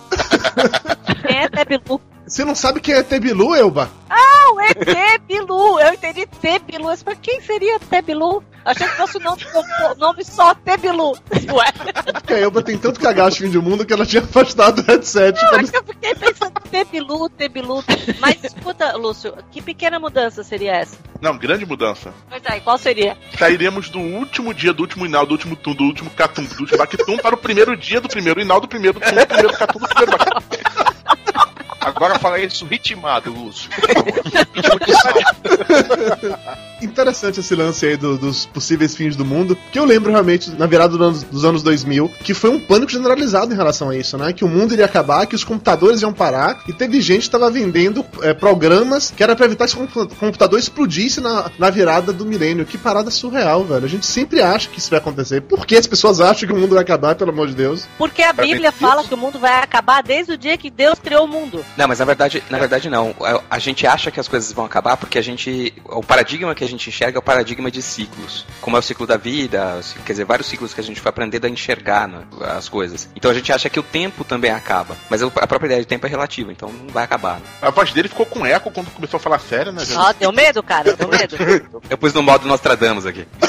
[1.25, 2.01] Quem é Tebilu?
[2.29, 3.89] Você não sabe quem é Tebilu, Elba?
[4.07, 5.79] Não, é Tebilu.
[5.79, 6.85] Eu entendi Tebilu.
[6.85, 8.43] Mas pra quem seria Tebilu?
[8.63, 9.41] Achei que fosse o nome,
[9.91, 11.13] o nome só Tebilu.
[11.33, 11.71] Ué,
[12.13, 15.41] Porque a Elba tem tanto cagaço de mundo que ela tinha afastado o headset.
[15.41, 17.83] não, pra é que eu fiquei pensando Tebilu, Tebilu.
[18.19, 20.97] Mas escuta, Lúcio, que pequena mudança seria essa?
[21.19, 22.13] Não, grande mudança.
[22.29, 23.17] Pois é, e qual seria?
[23.39, 26.77] Sairemos do último dia do último inal, do último tum, do último catum, do último
[26.77, 29.87] bactum para o primeiro dia do primeiro inal, do primeiro tum, do primeiro catum, do
[29.87, 30.78] primeiro bactum.
[31.89, 33.69] Agora fala isso ritmado, Lúcio.
[36.81, 39.57] Interessante esse lance aí do- dos possíveis fins do mundo.
[39.71, 43.53] Que eu lembro realmente, na virada do dos anos 2000, que foi um pânico generalizado
[43.53, 44.31] em relação a isso, né?
[44.31, 46.61] Que o mundo iria acabar, que os computadores iam parar.
[46.67, 50.15] E teve gente que estava vendendo é, programas que era pra evitar que o compu-
[50.15, 52.65] computador explodisse na, na virada do milênio.
[52.65, 53.83] Que parada surreal, velho.
[53.85, 55.41] A gente sempre acha que isso vai acontecer.
[55.41, 57.85] Por que as pessoas acham que o mundo vai acabar, pelo amor de Deus?
[57.97, 61.25] Porque a Bíblia fala que o mundo vai acabar desde o dia que Deus criou
[61.25, 61.65] o mundo.
[61.79, 63.15] Não, mas na verdade, na verdade não.
[63.21, 65.73] A, a gente acha que as coisas vão acabar porque a gente.
[65.85, 68.45] O paradigma que a gente enxerga é o paradigma de ciclos.
[68.59, 71.45] Como é o ciclo da vida, quer dizer, vários ciclos que a gente foi aprendendo
[71.45, 72.23] a enxergar né,
[72.57, 73.07] as coisas.
[73.15, 74.97] Então a gente acha que o tempo também acaba.
[75.09, 77.35] Mas a própria ideia de tempo é relativa, então não vai acabar.
[77.39, 77.45] né?
[77.61, 79.85] A voz dele ficou com eco quando começou a falar sério, né?
[79.85, 79.97] gente?
[79.97, 81.37] Ó, deu medo, cara, deu medo.
[81.89, 83.25] Eu pus no modo Nostradamus aqui.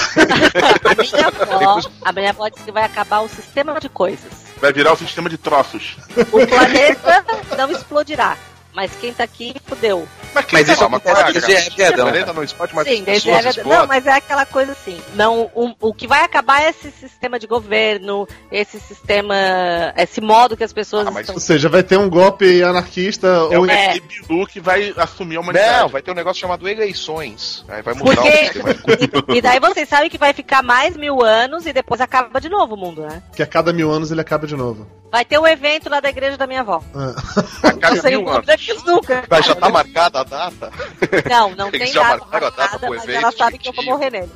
[0.85, 4.50] A minha avó, a minha avó disse que vai acabar o sistema de coisas.
[4.61, 5.97] Vai virar o sistema de troços.
[6.33, 7.25] O planeta
[7.57, 8.37] não explodirá.
[8.73, 10.07] Mas quem tá aqui fudeu.
[10.33, 11.25] Mas, quem Mas isso Calma, acontece é,
[12.39, 13.79] O explode, mas Sim, época- explodem.
[13.79, 15.01] Não, mas é aquela coisa assim.
[15.15, 19.35] Não, um- o que vai acabar é esse sistema de governo, esse sistema,
[19.97, 21.35] esse modo que as pessoas Ah, mas estão.
[21.35, 23.99] Ou seja, vai ter um golpe anarquista É ou o É.
[23.99, 25.81] Bilu que vai assumir a humanidade.
[25.81, 27.65] Não, vai ter um negócio chamado eleições.
[27.69, 28.31] Aí vai mudar o Porque.
[28.45, 28.71] sistema.
[29.35, 32.49] E, e daí vocês sabem que vai ficar mais mil anos e depois acaba de
[32.49, 33.23] novo o mundo, né?
[33.35, 34.87] que a cada mil anos ele acaba de novo.
[35.11, 36.83] Vai ter um evento lá da igreja da minha avó.
[36.95, 37.15] Ah.
[37.81, 39.25] Não sei mil o nunca.
[39.29, 40.71] Mas já tá marcada a data?
[41.29, 43.59] Não, não Eles tem já data marcaram a data marcada, pro mas evento, ela sabe
[43.59, 44.31] que eu vou morrer nele.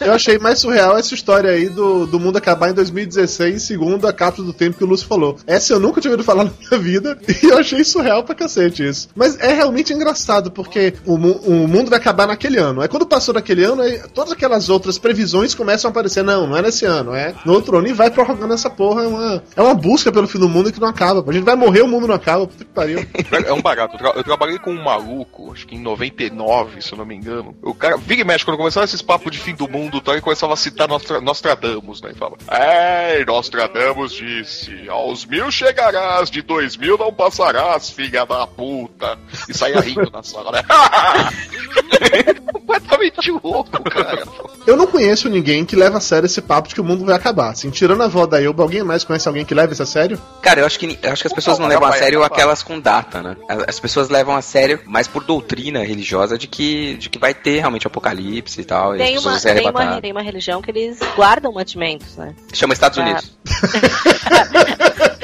[0.00, 4.12] Eu achei mais surreal essa história aí do, do mundo acabar em 2016, segundo a
[4.12, 5.36] cápsula do tempo que o Lúcio falou.
[5.46, 8.86] Essa eu nunca tinha ouvido falar na minha vida e eu achei surreal pra cacete
[8.86, 9.08] isso.
[9.16, 12.80] Mas é realmente engraçado, porque o, o mundo vai acabar naquele ano.
[12.80, 16.22] Aí quando passou daquele ano, aí todas aquelas outras previsões começam a aparecer.
[16.22, 17.88] Não, não é nesse ano, é no outro ano.
[17.88, 19.04] E vai prorrogando essa porra.
[19.04, 21.24] É uma, é uma busca pelo fim do mundo que não acaba.
[21.28, 22.46] A gente vai morrer, o mundo não acaba.
[22.46, 23.06] Puta que pariu.
[23.46, 23.94] É um barato.
[23.94, 27.14] Eu, tra- eu trabalhei com um maluco, acho que em 99, se eu não me
[27.14, 27.56] engano.
[27.62, 30.52] O cara, vira e mexe, quando começava esses papos de fim do mundo, ele começava
[30.52, 32.10] a citar Nostra, Nostradamus, né?
[32.12, 38.46] E fala: É, Nostradamus disse: aos mil chegarás, de dois mil não passarás, filha da
[38.46, 39.18] puta.
[39.48, 40.62] E saia rindo na sala, né?
[42.52, 44.24] Completamente louco, cara.
[44.66, 47.14] Eu não conheço ninguém que leva a sério esse papo de que o mundo vai
[47.14, 47.50] acabar.
[47.50, 50.20] Assim, tirando a avó da Elba, alguém mais conhece alguém que leva isso a sério?
[50.42, 52.62] Cara, eu acho que, eu acho que as pessoas não Não, levam a sério aquelas
[52.62, 53.36] com data, né?
[53.48, 57.32] As as pessoas levam a sério mais por doutrina religiosa de que, de que vai
[57.32, 58.94] ter realmente apocalipse e tal.
[58.94, 62.34] e Tem pessoas uma, tem, uma, tem uma religião que eles guardam mantimentos, né?
[62.52, 62.98] Chama Estados.
[62.98, 63.32] Unidos.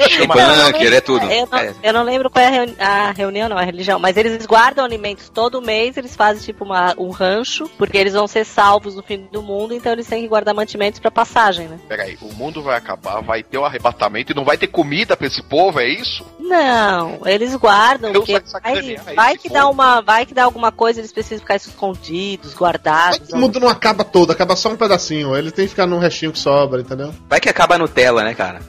[0.09, 1.25] Chama- É bunker, é tudo.
[1.31, 1.73] Eu não, É.
[1.83, 4.85] eu não lembro qual é a, reuni- a reunião, não, a religião, mas eles guardam
[4.85, 9.03] alimentos todo mês, eles fazem tipo uma, um rancho, porque eles vão ser salvos no
[9.03, 11.79] fim do mundo, então eles têm que guardar mantimentos pra passagem, né?
[11.87, 15.27] Peraí, o mundo vai acabar, vai ter o arrebatamento e não vai ter comida pra
[15.27, 16.25] esse povo, é isso?
[16.39, 19.53] Não, eles guardam, Eu porque vai, vai que povo.
[19.53, 23.29] dá uma, vai que dá alguma coisa, eles precisam ficar escondidos, guardados.
[23.33, 25.35] O mundo não acaba todo, acaba só um pedacinho.
[25.35, 27.13] Ele tem que ficar num restinho que sobra, entendeu?
[27.27, 28.61] Vai que acaba a Nutella, né, cara?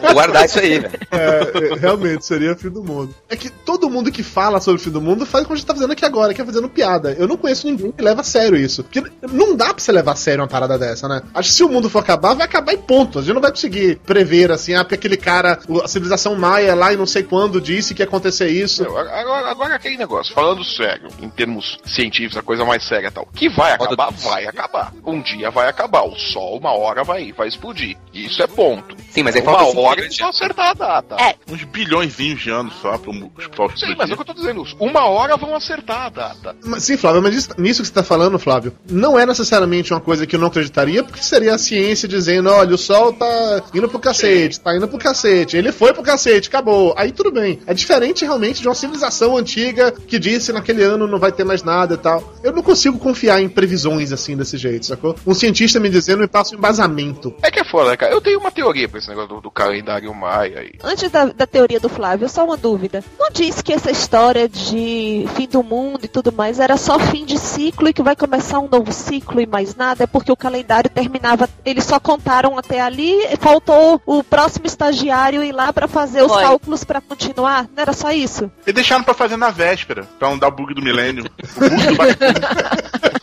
[0.00, 0.98] Vou guardar isso aí, velho.
[1.10, 3.14] É, é, realmente, seria o fim do mundo.
[3.28, 5.66] É que todo mundo que fala sobre o fim do mundo faz como a gente
[5.66, 7.12] tá fazendo aqui agora, que é fazendo piada.
[7.12, 8.82] Eu não conheço ninguém que leva a sério isso.
[8.82, 11.22] Porque não dá pra você levar a sério uma parada dessa, né?
[11.34, 13.18] Acho que se o mundo for acabar, vai acabar e ponto.
[13.18, 16.92] A gente não vai conseguir prever assim, ah, porque aquele cara, a civilização maia lá
[16.92, 18.84] e não sei quando disse que ia acontecer isso.
[18.84, 23.26] Agora, agora aquele negócio, falando sério, em termos científicos, a coisa mais séria e tal.
[23.34, 24.92] Que vai acabar, vai acabar.
[25.04, 26.02] Um dia vai acabar.
[26.02, 27.96] O sol, uma hora vai, vai explodir.
[28.12, 28.96] Isso é ponto.
[29.10, 31.16] Sim, mas aí uma falta cinco hora eles de vão acertar a data.
[31.20, 31.34] É.
[31.50, 33.96] Uns bilhões de anos só pro mu- sol Sim, explodir.
[33.98, 34.64] mas é o que eu tô dizendo.
[34.80, 36.56] Uma hora vão acertar a data.
[36.64, 40.00] Mas, Sim, Flávio, mas isso- nisso que você tá falando, Flávio, não é necessariamente uma
[40.00, 43.86] coisa que eu não acreditaria, porque seria a ciência dizendo, olha, o sol tá indo
[43.88, 46.94] pro cacete, tá indo pro cacete, ele foi pro cacete, acabou.
[46.96, 47.60] Aí tudo bem.
[47.66, 51.62] É diferente realmente de uma civilização antiga que disse naquele ano não vai ter mais
[51.62, 52.32] nada e tal.
[52.42, 55.14] Eu não consigo confiar em previsões assim desse jeito, sacou?
[55.26, 57.34] Um cientista me dizendo me passa um embasamento.
[57.42, 58.12] É que é foda, né, cara?
[58.12, 60.72] Eu tenho uma teoria pra esse negócio do, do calendário maia aí.
[60.82, 63.02] Antes da, da teoria do Flávio, só uma dúvida.
[63.18, 67.24] Não disse que essa história de fim do mundo e tudo mais era só fim
[67.24, 70.04] de ciclo e que vai começar um novo ciclo e mais nada?
[70.04, 71.48] É porque o calendário terminava.
[71.64, 76.42] Eles só contaram até ali, faltou o próximo estagiário ir lá pra fazer os Foi.
[76.42, 77.68] cálculos pra continuar?
[77.74, 78.50] Não era só isso?
[78.66, 81.24] E deixaram pra fazer na véspera, pra não dar o bug do milênio.
[81.56, 82.40] O bug do bacana.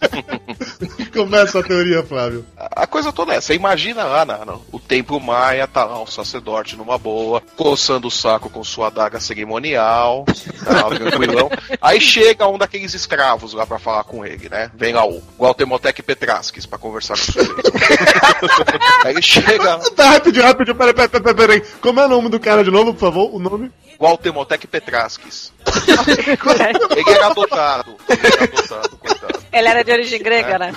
[1.13, 2.45] Começa a teoria, Flávio.
[2.81, 3.53] A coisa toda é essa.
[3.53, 8.11] Imagina lá, na- no- o templo maia, tá lá o sacerdote numa boa, coçando o
[8.11, 10.25] saco com sua adaga cerimonial,
[10.63, 11.49] tá, tranquilão.
[11.81, 14.71] Aí chega um daqueles escravos lá pra falar com ele, né?
[14.75, 17.71] Vem lá o Gualtemotec Petraskis pra conversar com o sujeito.
[19.05, 21.61] Aí ele chega, Tá, rapidinho, rapidinho, peraí, peraí, peraí, peraí.
[21.81, 23.35] Como é o nome do cara de novo, por favor?
[23.35, 23.71] O nome?
[23.99, 25.51] Gualtemotec Petraskis.
[26.95, 27.95] Ele era adotado.
[28.07, 29.39] Ele era adotado, coitado.
[29.51, 30.73] Ele era de origem grega, né?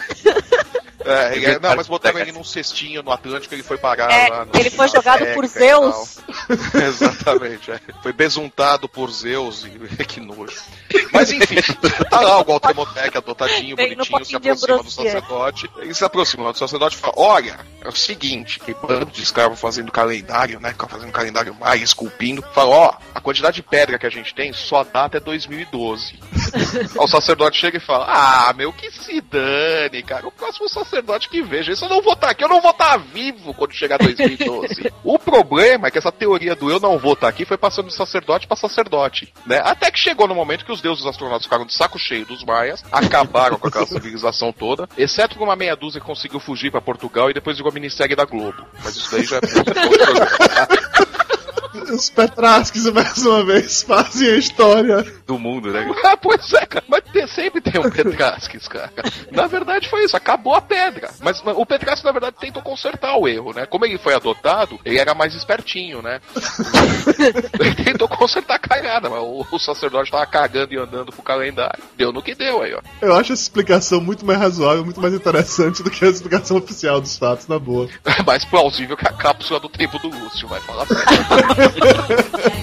[1.05, 4.29] É, ele era- não, mas botaram ele num cestinho no Atlântico, ele foi parar É,
[4.29, 4.45] lá.
[4.45, 6.19] no- ele foi jogado por Zeus.
[6.75, 7.81] Exatamente, é.
[8.03, 9.71] Foi besuntado por Zeus e
[10.05, 10.61] que nojo.
[11.13, 11.57] Mas enfim,
[12.11, 15.71] tá lá o Gualtemotec adotadinho, Tem no bonitinho, se aproxima do sacerdote.
[15.79, 19.57] Ele se aproxima do sacerdote e fala: Olha, é o seguinte, que bando de escravo
[19.57, 20.75] fazendo calendário, né?
[20.89, 22.43] Fazendo calendário maia, esculpindo.
[22.55, 26.19] Fala: Ó, a quantidade de pedra que a gente tem só data é 2012.
[26.75, 30.27] Aí o sacerdote chega e fala: Ah, meu, que se dane, cara.
[30.27, 32.97] O próximo sacerdote que veja isso, eu não vou estar aqui, eu não vou estar
[32.99, 34.93] vivo quando chegar 2012.
[35.05, 37.95] o problema é que essa teoria do eu não vou estar aqui foi passando de
[37.95, 39.61] sacerdote pra sacerdote, né?
[39.65, 42.85] Até que chegou no momento que os deuses astronautas ficaram de saco cheio dos maias,
[42.91, 47.31] acabaram com aquela civilização toda, exceto por uma meia dúzia que conseguiu fugir pra Portugal
[47.31, 48.67] e depois virou minissérie da Globo.
[48.85, 49.41] Mas isso daí já é.
[51.93, 55.03] Os Petrasques, mais uma vez, fazem a história.
[55.27, 55.87] Do mundo, né?
[56.05, 56.85] Ah, pois é, cara.
[56.89, 58.91] Mas tem- sempre tem um Petrasques, cara.
[59.31, 61.11] Na verdade foi isso, acabou a pedra.
[61.21, 63.65] Mas mas o Petrasques, na verdade, tentou consertar o erro, né?
[63.67, 66.21] Como ele foi adotado, ele era mais espertinho, né?
[67.61, 71.83] ele tentou consertar a cagada, mas o, o sacerdote tava cagando e andando pro calendário.
[71.97, 72.81] Deu no que deu aí, ó.
[73.01, 77.01] Eu acho essa explicação muito mais razoável, muito mais interessante do que a explicação oficial
[77.01, 77.89] dos fatos, na boa.
[78.19, 81.07] É mais plausível que a cápsula do tempo do Lúcio, vai falar sério.
[82.39, 82.59] yeah.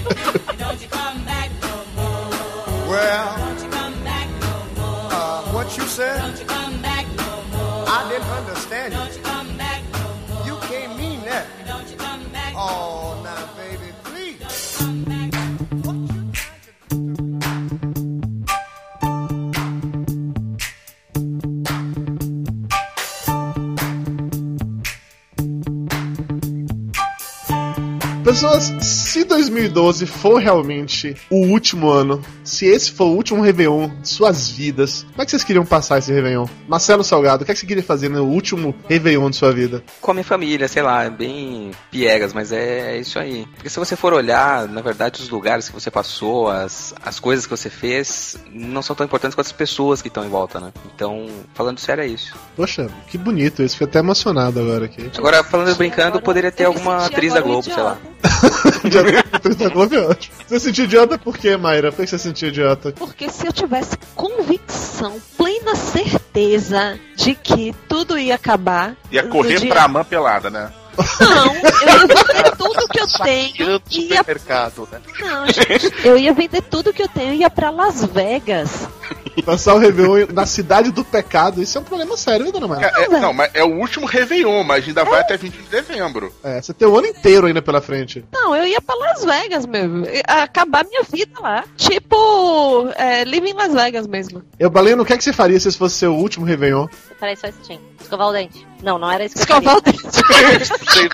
[28.39, 32.23] Pessoas, se 2012 for realmente o último ano,
[32.59, 35.97] se esse for o último Réveillon de suas vidas, como é que vocês queriam passar
[35.97, 36.45] esse Réveillon?
[36.67, 39.81] Marcelo Salgado, o que, é que você queria fazer no último Réveillon de sua vida?
[40.01, 43.47] Com a minha família, sei lá, é bem piegas, mas é isso aí.
[43.55, 47.45] Porque se você for olhar, na verdade, os lugares que você passou, as, as coisas
[47.45, 50.73] que você fez, não são tão importantes quanto as pessoas que estão em volta, né?
[50.93, 52.35] Então, falando sério, é isso.
[52.57, 55.09] Poxa, que bonito isso, fiquei até emocionado agora aqui.
[55.17, 57.97] Agora, falando brincando, poderia ter alguma atriz da Globo, sei lá.
[59.31, 60.35] Atriz da Globo é ótimo.
[60.47, 61.91] Você sentiu idiota por quê, Mayra?
[61.91, 62.91] Por que você sentiu idiota?
[62.97, 68.95] Porque se eu tivesse convicção, plena certeza de que tudo ia acabar.
[69.11, 70.71] Ia correr dia- pra mãe pelada, né?
[71.19, 74.25] Não, eu ia vender tudo que eu tenho e ia.
[74.91, 75.01] né?
[75.21, 78.69] Não, gente, eu ia vender tudo que eu tenho e ia pra Las Vegas.
[79.43, 82.85] Passar o Réveillon na cidade do pecado, isso é um problema sério, hein, dona?
[82.85, 86.33] É- é- não, mas é o último Réveillon, mas ainda vai até 20 de dezembro.
[86.43, 88.23] É, você tem o ano inteiro ainda pela frente.
[88.31, 90.05] Não, eu ia pra Las Vegas mesmo.
[90.27, 91.63] Acabar minha vida lá.
[91.77, 94.41] Tipo, é, Living Las Vegas mesmo.
[94.59, 96.87] Eu, Baleno, o que é que você faria se esse fosse seu último Réveillon?
[97.19, 97.79] Peraí, só esse.
[98.01, 98.67] Escovar o dente.
[98.81, 99.99] Não, não era isso que Escovar o dente.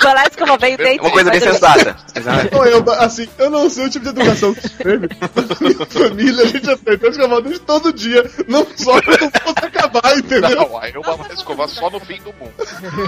[0.02, 1.00] Vai lá escovar bem o dente.
[1.02, 1.96] Uma coisa bem sensata.
[2.16, 2.56] Exato.
[2.58, 5.10] Ou eu, assim, eu não sei o tipo de educação que você teve.
[5.62, 8.30] Minha família, a gente aprendeu a escovar o dente todo dia.
[8.48, 10.56] Não só quando fosse acabar, entendeu?
[10.56, 12.54] Não, aí eu vou escovar só no fim do mundo.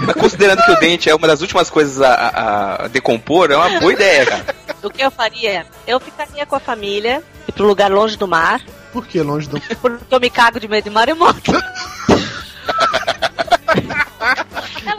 [0.06, 3.56] Mas considerando que o dente é uma das últimas coisas a, a- a decompor, é
[3.56, 4.44] uma boa ideia, cara.
[4.82, 5.66] O que eu faria?
[5.86, 8.60] Eu ficaria com a família, ir pro lugar longe do mar,
[8.92, 9.60] Por que longe do.
[9.80, 11.52] porque eu me cago de medo de maremoto.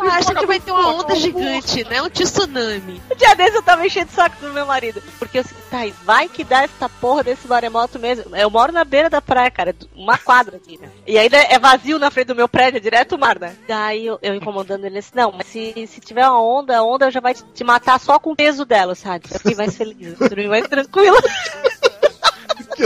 [0.10, 2.01] acha que vai ter uma onda gigante, né?
[2.01, 3.01] Um tsunami.
[3.12, 5.01] Um dia desse eu tava enchendo o saco do meu marido.
[5.18, 8.36] Porque eu disse, Thaís, vai que dá essa porra desse maremoto mesmo.
[8.36, 10.89] Eu moro na beira da praia, cara, uma quadra aqui, né?
[11.05, 13.55] E ainda é vazio na frente do meu prédio, é direto o mar, né?
[13.68, 17.12] Daí eu, eu incomodando ele disse, não, mas se, se tiver uma onda, a onda
[17.12, 19.26] já vai te matar só com o peso dela, sabe?
[19.32, 21.18] Eu fiquei mais feliz, eu mais tranquilo.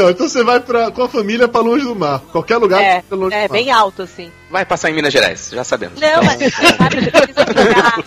[0.09, 2.19] Então você vai pra, com a família pra longe do mar.
[2.31, 3.57] Qualquer lugar É, pra longe é do mar.
[3.57, 4.31] bem alto, assim.
[4.49, 5.99] Vai passar em Minas Gerais, já sabemos.
[5.99, 8.03] Não, mas precisa pegar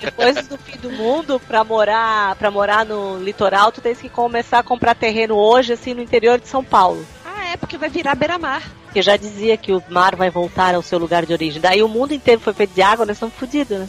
[0.00, 4.58] depois do fim do mundo pra morar, para morar no litoral, tu tens que começar
[4.60, 7.04] a comprar terreno hoje, assim, no interior de São Paulo.
[7.24, 8.62] Ah, é, porque vai virar beira-mar.
[8.92, 11.60] Que já dizia que o mar vai voltar ao seu lugar de origem.
[11.60, 13.88] Daí o mundo inteiro foi feito de água, nós estamos fodidos, né?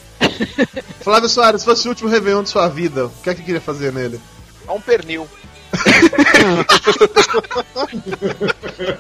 [1.01, 3.61] Flávio Soares, se fosse o último Réveillon de sua vida, o que é que queria
[3.61, 4.19] fazer nele?
[4.67, 5.27] É um pernil.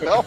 [0.03, 0.25] Não,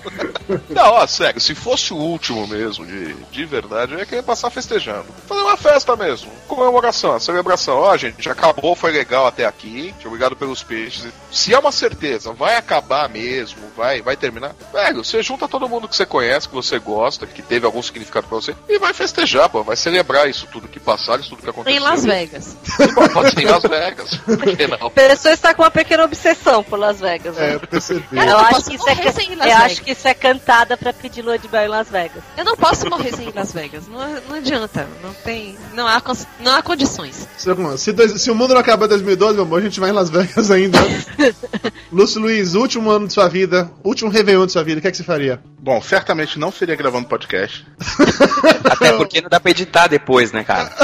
[0.71, 4.51] não, ó, sério, se fosse o último mesmo, de, de verdade, eu ia querer passar
[4.51, 5.07] festejando.
[5.27, 7.79] Fazer uma festa mesmo, comemoração, a celebração.
[7.79, 11.09] Ó, gente, já acabou, foi legal até aqui, obrigado pelos peixes.
[11.31, 15.89] Se é uma certeza, vai acabar mesmo, vai, vai terminar, velho, você junta todo mundo
[15.89, 19.49] que você conhece, que você gosta, que teve algum significado pra você, e vai festejar,
[19.49, 21.77] pô, vai celebrar isso tudo que passaram, isso tudo que aconteceu.
[21.77, 22.57] Em Las Vegas.
[23.13, 24.87] Pode ser em Las Vegas, por que não?
[24.87, 27.37] A pessoa está com uma pequena obsessão por Las Vegas.
[27.37, 27.51] Né?
[27.51, 28.05] É, eu percebi.
[28.13, 29.63] Eu, eu acho que isso é, eu Vegas.
[29.63, 32.23] acho que isso é cantada pra pedir lua de mel em Las Vegas.
[32.37, 33.87] Eu não posso morrer sem ir em Las Vegas.
[33.89, 34.87] Não, não adianta.
[35.03, 35.57] Não tem.
[35.75, 36.03] Não há,
[36.41, 37.29] não há condições.
[37.37, 39.91] Se, se dois- se o mundo não acabar em 2012, meu amor, a gente vai
[39.91, 40.79] em Las Vegas ainda.
[41.93, 44.91] Lúcio Luiz, último ano de sua vida, último Réveillon de sua vida, o que é
[44.91, 45.41] que você faria?
[45.61, 47.67] Bom, certamente não seria gravando podcast.
[48.65, 50.73] Até porque não dá pra editar depois, né, cara?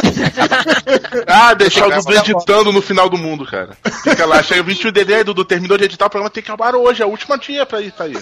[1.27, 3.77] Ah, deixar o Dudu editando no final do mundo, cara.
[4.03, 6.75] Fica lá, chega 21 de aí, Dudu terminou de editar, o programa tem que acabar
[6.75, 8.15] hoje, é a última dia pra isso aí.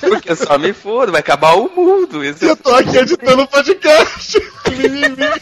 [0.00, 2.24] Porque eu só me fodo, vai acabar o mundo.
[2.24, 4.38] Esse Eu tô aqui editando o podcast.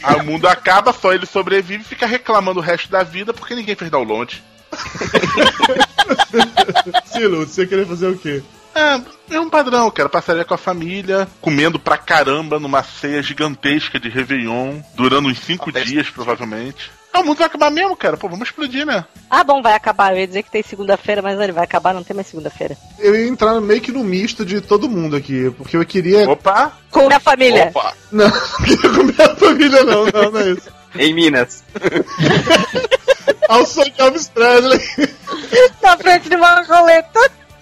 [0.03, 3.55] Aí o mundo acaba, só ele sobrevive e fica reclamando o resto da vida porque
[3.55, 4.43] ninguém fez download.
[7.05, 8.41] Sim, Lúcio, você queria fazer o quê?
[8.73, 10.09] É, é um padrão, cara.
[10.09, 15.71] Passaria com a família, comendo pra caramba numa ceia gigantesca de Réveillon, durando uns cinco
[15.71, 16.91] dias, provavelmente.
[17.13, 18.15] Ah, o mundo vai acabar mesmo, cara.
[18.15, 19.03] Pô, vamos explodir, né?
[19.29, 20.13] Ah, bom, vai acabar.
[20.13, 22.77] Eu ia dizer que tem segunda-feira, mas não, ele vai acabar, não tem mais segunda-feira.
[22.97, 26.29] Eu ia entrar meio que no misto de todo mundo aqui, porque eu queria.
[26.29, 26.71] Opa!
[26.89, 27.67] Com a família.
[27.67, 27.93] Opa!
[28.11, 30.71] Não, não queria comer a família, não, não, não é isso.
[30.95, 31.63] Em Minas.
[33.49, 34.79] Ao de Elvis Presley.
[35.81, 37.19] Na frente de uma roleta.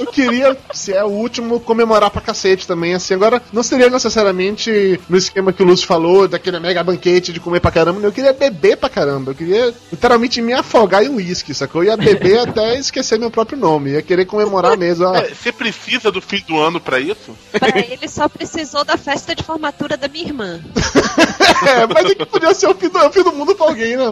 [0.00, 3.14] Eu queria, se é o último, comemorar pra cacete também, assim.
[3.14, 7.60] Agora, não seria necessariamente no esquema que o Lúcio falou, daquele mega banquete de comer
[7.60, 8.00] pra caramba.
[8.00, 9.30] Eu queria beber pra caramba.
[9.32, 11.82] Eu queria literalmente me afogar em uísque, sacou?
[11.84, 13.90] Eu ia beber até esquecer meu próprio nome.
[13.90, 15.06] Ia querer comemorar mesmo.
[15.06, 15.14] ó.
[15.16, 17.36] É, Você precisa do fim do ano pra isso?
[17.52, 20.60] Pra ele só precisou da festa de formatura da minha irmã.
[21.66, 23.94] É, mas é que podia ser o fim do, o fim do mundo pra alguém,
[23.94, 24.10] né?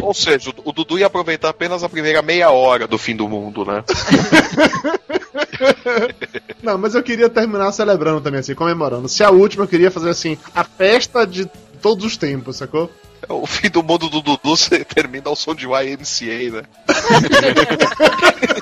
[0.00, 3.28] Ou seja, o, o Dudu ia aproveitar apenas a primeira meia hora do fim do
[3.28, 3.84] mundo, né?
[6.62, 9.08] Não, mas eu queria terminar celebrando também, assim, comemorando.
[9.08, 11.46] Se é a última, eu queria fazer assim, a festa de
[11.80, 12.90] todos os tempos, sacou?
[13.28, 16.62] O fim do mundo do Dudu você termina ao som de YMCA, né?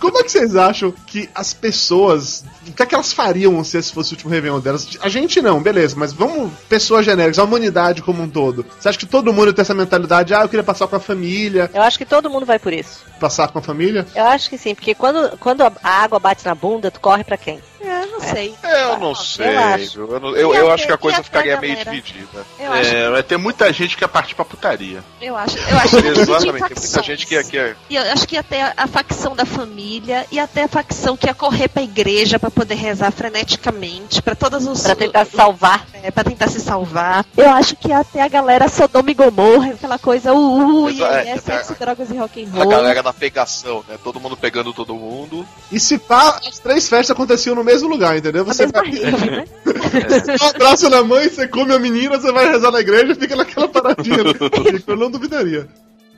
[0.00, 2.44] Como é que vocês acham que as pessoas.
[2.68, 4.86] O que é que elas fariam se esse fosse o último Réveillon delas?
[5.00, 6.52] A gente não, beleza, mas vamos.
[6.68, 8.64] Pessoas genéricas, a humanidade como um todo.
[8.78, 10.34] Você acha que todo mundo tem essa mentalidade?
[10.34, 11.70] Ah, eu queria passar com a família.
[11.72, 13.04] Eu acho que todo mundo vai por isso.
[13.20, 14.06] Passar com a família?
[14.14, 17.36] Eu acho que sim, porque quando, quando a água bate na bunda, tu corre pra
[17.36, 17.60] quem?
[17.80, 18.54] É, não sei.
[18.64, 19.56] Eu não sei.
[19.56, 20.00] acho.
[20.00, 22.44] Eu, não- eu, E eu a- acho que a coisa ficaria meio dividida.
[22.58, 25.02] Eu acho, É, vai ter muita gente que quer partir pra putaria.
[25.20, 27.76] eu acho, eu acho que ia Exatamente, tem muita gente que, que é.
[27.88, 31.16] E eu acho que ia ter a, a facção da família e até a facção
[31.16, 34.82] que ia correr pra igreja pra poder rezar freneticamente, pra todas os.
[34.82, 35.86] Pra tentar se salvar.
[36.02, 37.24] É, pra tentar se salvar.
[37.36, 40.96] Eu acho que ia ter a galera Sodoma e Gomorra, aquela coisa, uh, uh, e
[40.96, 41.76] Exato, aí é é, sexo, é.
[41.76, 42.68] drogas e rock and A roll.
[42.68, 43.96] galera da pegação, né?
[44.02, 45.46] Todo mundo pegando todo mundo.
[45.70, 48.44] E se pá, as três festas aconteciam no mesmo lugar, entendeu?
[48.44, 49.44] Você vai rave, né?
[50.42, 53.36] um abraço na mãe, você come a menina, você vai rezar na igreja e fica
[53.36, 54.24] naquela paradinha.
[54.24, 54.32] né?
[54.86, 55.68] Eu não duvidaria.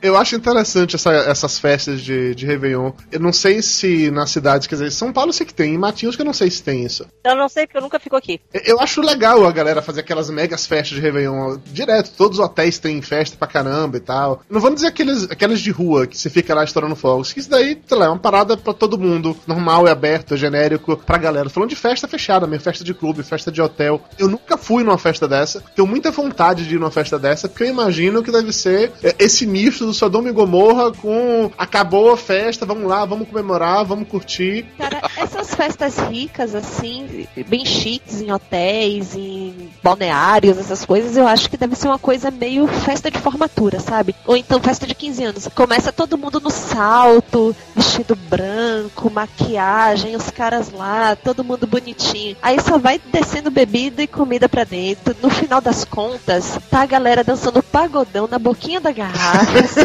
[0.01, 2.91] Eu acho interessante essa- essas festas de, de Réveillon.
[3.11, 5.77] Eu não sei se nas cidades, quer dizer, São Paulo eu sei que tem, em
[5.77, 7.05] Matinhos que eu não sei se tem isso.
[7.23, 8.39] Eu não sei porque eu nunca fico aqui.
[8.65, 12.11] Eu acho legal a galera fazer aquelas megas festas de Réveillon direto.
[12.17, 14.41] Todos os hotéis têm festa pra caramba e tal.
[14.49, 17.33] Não vamos dizer aqueles, aquelas de rua que você fica lá estourando fogos.
[17.33, 19.35] Que isso daí, sei lá, é uma parada pra todo mundo.
[19.45, 21.49] Normal, é aberto, é genérico pra galera.
[21.49, 24.01] Falando de festa fechada mesmo, festa de clube, festa de hotel.
[24.17, 25.61] Eu nunca fui numa festa dessa.
[25.75, 29.15] Tenho muita vontade de ir numa festa dessa, porque eu imagino que deve ser é,
[29.19, 34.07] esse misto do Sodoma e Gomorra com acabou a festa, vamos lá, vamos comemorar, vamos
[34.07, 34.65] curtir.
[34.77, 41.49] Cara, essas festas ricas, assim, bem chiques, em hotéis, em balneários, essas coisas, eu acho
[41.49, 44.15] que deve ser uma coisa meio festa de formatura, sabe?
[44.25, 45.47] Ou então festa de 15 anos.
[45.55, 52.37] Começa todo mundo no salto, vestido branco, maquiagem, os caras lá, todo mundo bonitinho.
[52.41, 55.15] Aí só vai descendo bebida e comida pra dentro.
[55.21, 59.59] No final das contas, tá a galera dançando pagodão na boquinha da garrafa.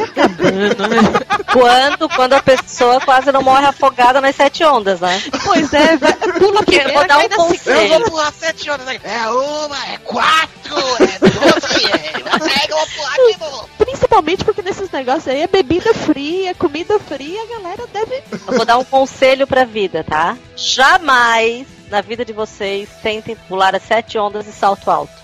[1.52, 5.22] Quando, quando a pessoa quase não morre afogada nas sete ondas, né?
[5.44, 7.94] Pois é, vai, pula a Eu vou dar um conselho.
[7.94, 8.84] Eu vou pular sete horas.
[8.86, 9.00] né?
[9.04, 12.70] É uma, é quatro, é doze, é...
[12.70, 13.68] Eu vou pular de novo.
[13.78, 18.22] Principalmente porque nesses negócios aí é bebida fria, comida fria, a galera deve.
[18.46, 20.36] Eu vou dar um conselho pra vida, tá?
[20.56, 25.23] Jamais na vida de vocês tentem pular as sete ondas e salto alto.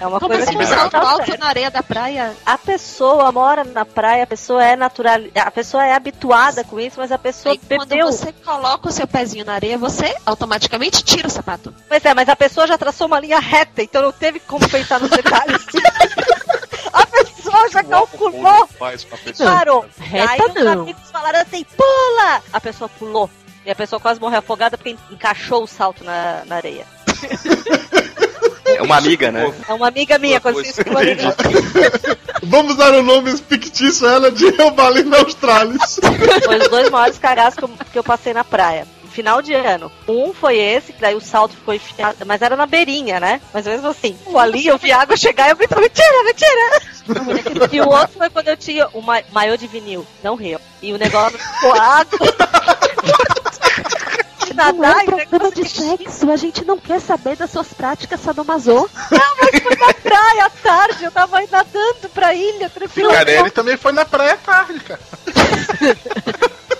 [0.00, 2.34] É uma Como coisa assim, que um não salto dá alto na areia da praia?
[2.44, 6.98] A pessoa mora na praia, a pessoa é natural, a pessoa é habituada com isso,
[6.98, 8.06] mas a pessoa quando bebeu.
[8.06, 11.74] você coloca o seu pezinho na areia, você automaticamente tira o sapato.
[11.88, 14.98] Pois é, mas a pessoa já traçou uma linha reta, então não teve como pensar
[15.00, 15.64] nos detalhes.
[16.92, 18.68] a pessoa já calculou,
[19.24, 19.50] pessoa.
[19.50, 19.86] parou.
[19.98, 20.72] Reta Aí os não.
[20.82, 22.42] amigos falaram assim, pula!
[22.52, 23.30] A pessoa pulou.
[23.64, 26.86] E a pessoa quase morreu afogada porque encaixou o salto na, na areia.
[28.66, 29.52] É uma amiga, né?
[29.68, 31.36] É uma amiga minha, quando isso uma amiga.
[32.42, 36.00] Vamos dar o nome fictício a ela de Eubalina Australis.
[36.44, 38.86] Foi os dois maiores cagaços que eu, que eu passei na praia.
[39.10, 39.90] Final de ano.
[40.08, 43.40] Um foi esse, que daí o salto ficou enfiado, mas era na beirinha, né?
[43.52, 47.70] Mas mesmo assim, ali eu vi a água chegar e eu gritava, mentira, mentira!
[47.72, 50.60] e o outro foi quando eu tinha o ma maiô de vinil, não rio.
[50.80, 52.18] E o negócio ficou água.
[54.50, 57.50] De Não é nadar, um o programa de sexo, a gente não quer saber das
[57.50, 58.88] suas práticas sadomaso.
[59.62, 63.10] foi na praia à tarde, eu tava aí nadando pra ilha, tranquilo.
[63.10, 65.00] Ficarelli também foi na praia tarde, cara.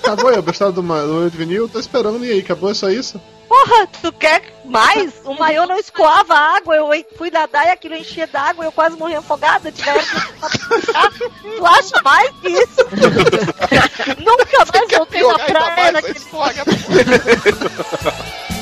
[0.03, 3.21] Acabou aí, a história do, do vinil, tô esperando e aí, acabou é só isso?
[3.51, 5.13] Porra, tu quer mais?
[5.25, 6.89] O maiô não escoava água, eu
[7.19, 9.73] fui nadar e aquilo enchia d'água, eu quase morri afogada.
[9.73, 9.83] Que...
[9.83, 12.87] Tu acha mais que isso?
[14.25, 16.21] Nunca mais voltei na praia naquele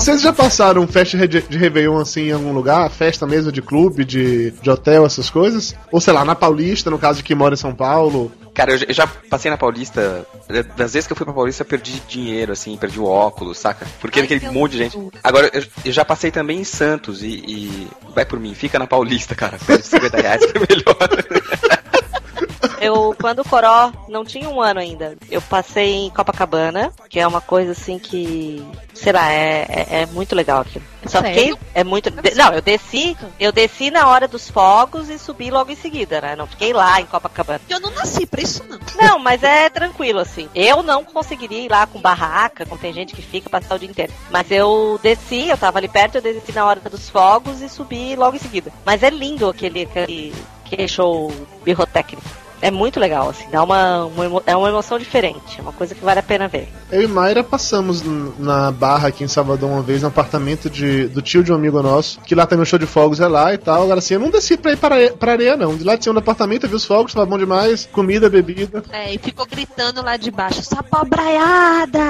[0.00, 2.88] Vocês já passaram festa de Réveillon assim em algum lugar?
[2.90, 5.74] Festa mesmo de clube, de, de hotel, essas coisas?
[5.92, 8.32] Ou sei lá, na Paulista, no caso de quem mora em São Paulo?
[8.54, 10.26] Cara, eu já- passei na Paulista.
[10.74, 13.86] Das vezes que eu fui pra Paulista, eu perdi dinheiro, assim, perdi o óculos, saca?
[14.00, 14.98] Porque aquele monte de gente.
[15.22, 18.86] Agora, eu, eu já passei também em Santos e, e Vai por mim, fica na
[18.86, 19.58] Paulista, cara.
[19.64, 20.96] Perde 50 reais que é melhor.
[22.80, 27.26] Eu, quando o Coró não tinha um ano ainda, eu passei em Copacabana, que é
[27.26, 28.64] uma coisa assim que,
[28.94, 30.84] sei lá, é, é, é muito legal aquilo.
[31.06, 35.50] Só fiquei, é muito, não, eu desci, eu desci na hora dos fogos e subi
[35.50, 36.36] logo em seguida, né?
[36.36, 37.60] Não fiquei lá em Copacabana.
[37.68, 38.78] Eu não nasci pra isso, não.
[39.00, 40.48] Não, mas é tranquilo, assim.
[40.54, 43.88] Eu não conseguiria ir lá com barraca, como tem gente que fica passar o dia
[43.88, 44.12] inteiro.
[44.30, 48.14] Mas eu desci, eu tava ali perto, eu desci na hora dos fogos e subi
[48.14, 48.72] logo em seguida.
[48.84, 51.32] Mas é lindo aquele, aquele, aquele show
[51.64, 52.22] birrotécnico.
[52.62, 55.94] É muito legal, assim, dá uma, uma emo- é uma emoção diferente, é uma coisa
[55.94, 56.68] que vale a pena ver.
[56.92, 58.02] Eu e Mayra passamos
[58.38, 61.80] na Barra aqui em Salvador uma vez, no apartamento de, do tio de um amigo
[61.82, 63.82] nosso, que lá também o show de fogos é lá e tal.
[63.84, 65.74] Agora assim, eu não desci pra ir pra, areia- pra areia, não.
[65.76, 67.88] De lá de cima do apartamento eu vi os fogos, tava bom demais.
[67.92, 68.82] Comida, bebida.
[68.92, 72.00] É, e ficou gritando lá de baixo, sapobraiada!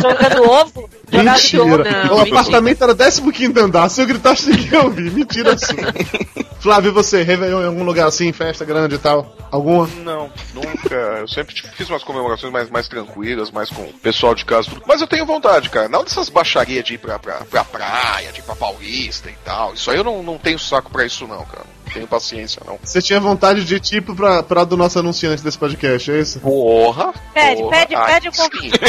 [0.00, 0.88] jogando ovo?
[1.10, 2.12] Mentira.
[2.12, 3.88] o apartamento era 15 andar.
[3.88, 5.10] Se eu gritasse, ninguém ia ouvir.
[5.10, 5.76] Mentira sua.
[6.60, 7.22] Flávio, e você?
[7.22, 9.34] Réveillon em algum lugar assim, festa grande e tal?
[9.50, 9.88] Alguma?
[10.04, 10.94] Não, nunca.
[10.94, 14.68] Eu sempre tipo, fiz umas comemorações mais, mais tranquilas, mais com o pessoal de casa.
[14.68, 14.82] Tudo.
[14.86, 15.88] Mas eu tenho vontade, cara.
[15.88, 19.72] Não dessas baixarias de ir pra, pra, pra praia, de ir pra Paulista e tal.
[19.72, 21.64] Isso aí eu não, não tenho saco pra isso, não, cara.
[21.90, 22.78] Não tenho paciência, não.
[22.82, 26.38] Você tinha vontade de ir tipo pra, pra do nosso anunciante desse podcast, é isso?
[26.38, 27.12] Porra!
[27.34, 27.76] Pede, porra.
[27.76, 28.80] pede, pede o convite.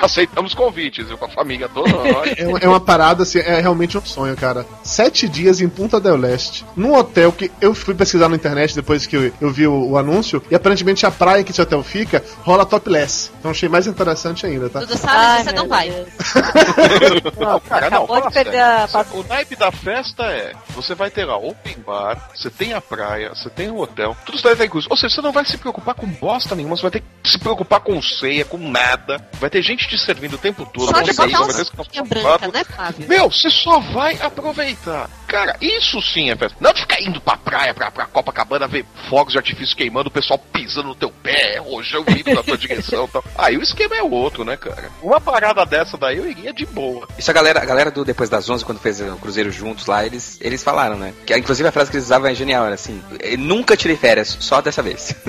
[0.00, 1.90] aceitamos convites, eu com a família toda.
[2.40, 4.64] É uma, é uma parada, assim, é realmente um sonho, cara.
[4.82, 9.06] Sete dias em Punta del Leste, num hotel que eu fui pesquisar na internet depois
[9.06, 12.22] que eu, eu vi o, o anúncio, e aparentemente a praia que esse hotel fica
[12.42, 13.30] rola topless.
[13.38, 14.80] Então achei mais interessante ainda, tá?
[14.80, 15.90] Tudo sabe, Ai, você não vai.
[17.38, 18.04] Não, cara, não.
[18.04, 21.76] Acabou de fala perder a O naipe da festa é: você vai ter lá open
[21.86, 24.88] bar, você tem a praia, você tem o hotel, tudo isso daí tá incluso.
[24.90, 27.38] Ou seja, você não vai se preocupar com bosta nenhuma, você vai ter que se
[27.38, 29.24] preocupar com ceia, com nada.
[29.38, 30.90] Vai ter gente te servindo o tempo todo.
[30.90, 31.64] Só de botar vai
[31.94, 33.08] uma branca, né, Flávio?
[33.08, 35.08] Meu, você só vai aproveitar.
[35.26, 36.56] Cara, isso sim é festa.
[36.60, 40.38] Não ficar indo pra praia, pra, pra Copacabana, ver fogos de artifício queimando, o pessoal
[40.38, 43.24] pisando no teu pé, rojão vindo na tua direção e tal.
[43.38, 44.90] Aí o esquema é outro, né, cara?
[45.02, 47.06] Uma parada dessa daí eu iria de boa.
[47.18, 50.04] Isso a galera, a galera do Depois das 11, quando fez o Cruzeiro juntos lá,
[50.04, 51.14] eles, eles falaram, né?
[51.24, 54.60] Que, inclusive a frase que eles usavam é genial, assim: "Eu nunca tirei férias, só
[54.60, 55.14] dessa vez.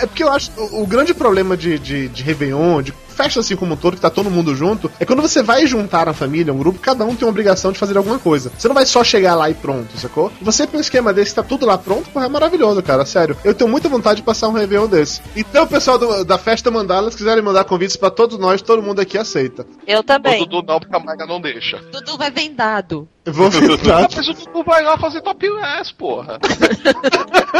[0.00, 3.56] É porque eu acho o, o grande problema de, de, de Réveillon, de festa assim
[3.56, 6.52] como um todo, que tá todo mundo junto, é quando você vai juntar a família,
[6.52, 8.50] um grupo, cada um tem uma obrigação de fazer alguma coisa.
[8.56, 10.32] Você não vai só chegar lá e pronto, sacou?
[10.40, 13.36] Você tem um esquema desse, tá tudo lá pronto, porra, é maravilhoso, cara, sério.
[13.44, 15.20] Eu tenho muita vontade de passar um Réveillon desse.
[15.36, 18.82] Então, o pessoal do- da festa Mandala, se quiserem mandar convites pra todos nós, todo
[18.82, 19.66] mundo aqui aceita.
[19.86, 20.46] Eu O também.
[20.46, 21.78] Dudu não, porque a Maga não deixa.
[21.92, 23.08] Dudu vai vendado.
[23.26, 24.08] Vou tentar.
[24.16, 26.38] Mas o Dudu vai lá fazer topless, porra.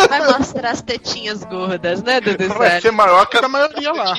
[0.08, 2.48] Vai mostrar as tetinhas gordas, né, Dudu?
[2.54, 4.14] Vai ser maior que a maioria lá.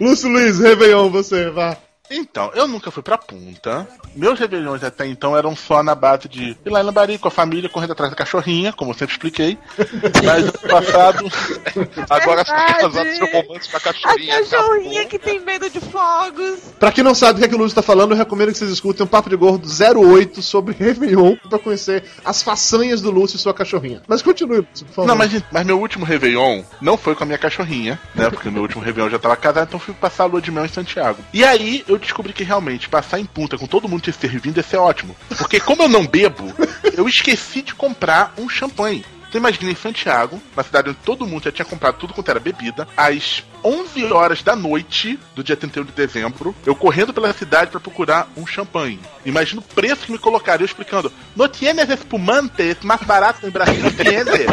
[0.00, 1.76] Lúcio Luiz, Réveillon, você, vá.
[2.10, 3.86] Então, eu nunca fui pra punta.
[4.14, 7.30] Meus rebeliões até então eram só na base de ir lá em Lambari com a
[7.30, 9.58] família, correndo atrás da cachorrinha, como eu sempre expliquei.
[10.24, 11.24] Mas no passado.
[12.08, 12.80] Agora você tá Verdade.
[12.80, 14.40] casado seu romance com a A cachorrinha.
[14.40, 16.60] cachorrinha que tem medo de fogos.
[16.78, 18.58] Pra quem não sabe o que, é que o Lúcio tá falando, eu recomendo que
[18.58, 23.36] vocês escutem um Papo de Gordo 08 sobre Réveillon pra conhecer as façanhas do Lúcio
[23.36, 24.02] e sua cachorrinha.
[24.06, 25.08] Mas continue, Lúcio, por favor.
[25.08, 28.30] Não, mas, mas meu último Réveillon não foi com a minha cachorrinha, né?
[28.30, 30.68] Porque meu último Réveillon já tava casado, então fui passar a lua de mel em
[30.68, 31.22] Santiago.
[31.32, 34.62] E aí eu descobri que realmente passar em punta com todo mundo te servindo ia
[34.62, 35.16] ser ótimo.
[35.36, 36.52] Porque como eu não bebo,
[36.96, 39.04] eu esqueci de comprar um champanhe.
[39.30, 42.40] Você imagina em Santiago, na cidade onde todo mundo já tinha comprado tudo quanto era
[42.40, 47.70] bebida, às 11 horas da noite do dia 31 de dezembro, eu correndo pela cidade
[47.70, 49.00] para procurar um champanhe.
[49.24, 53.90] Imagina o preço que me colocaria eu explicando: No tienes espumantes mais barato no Brasil,
[53.96, 54.46] tienes.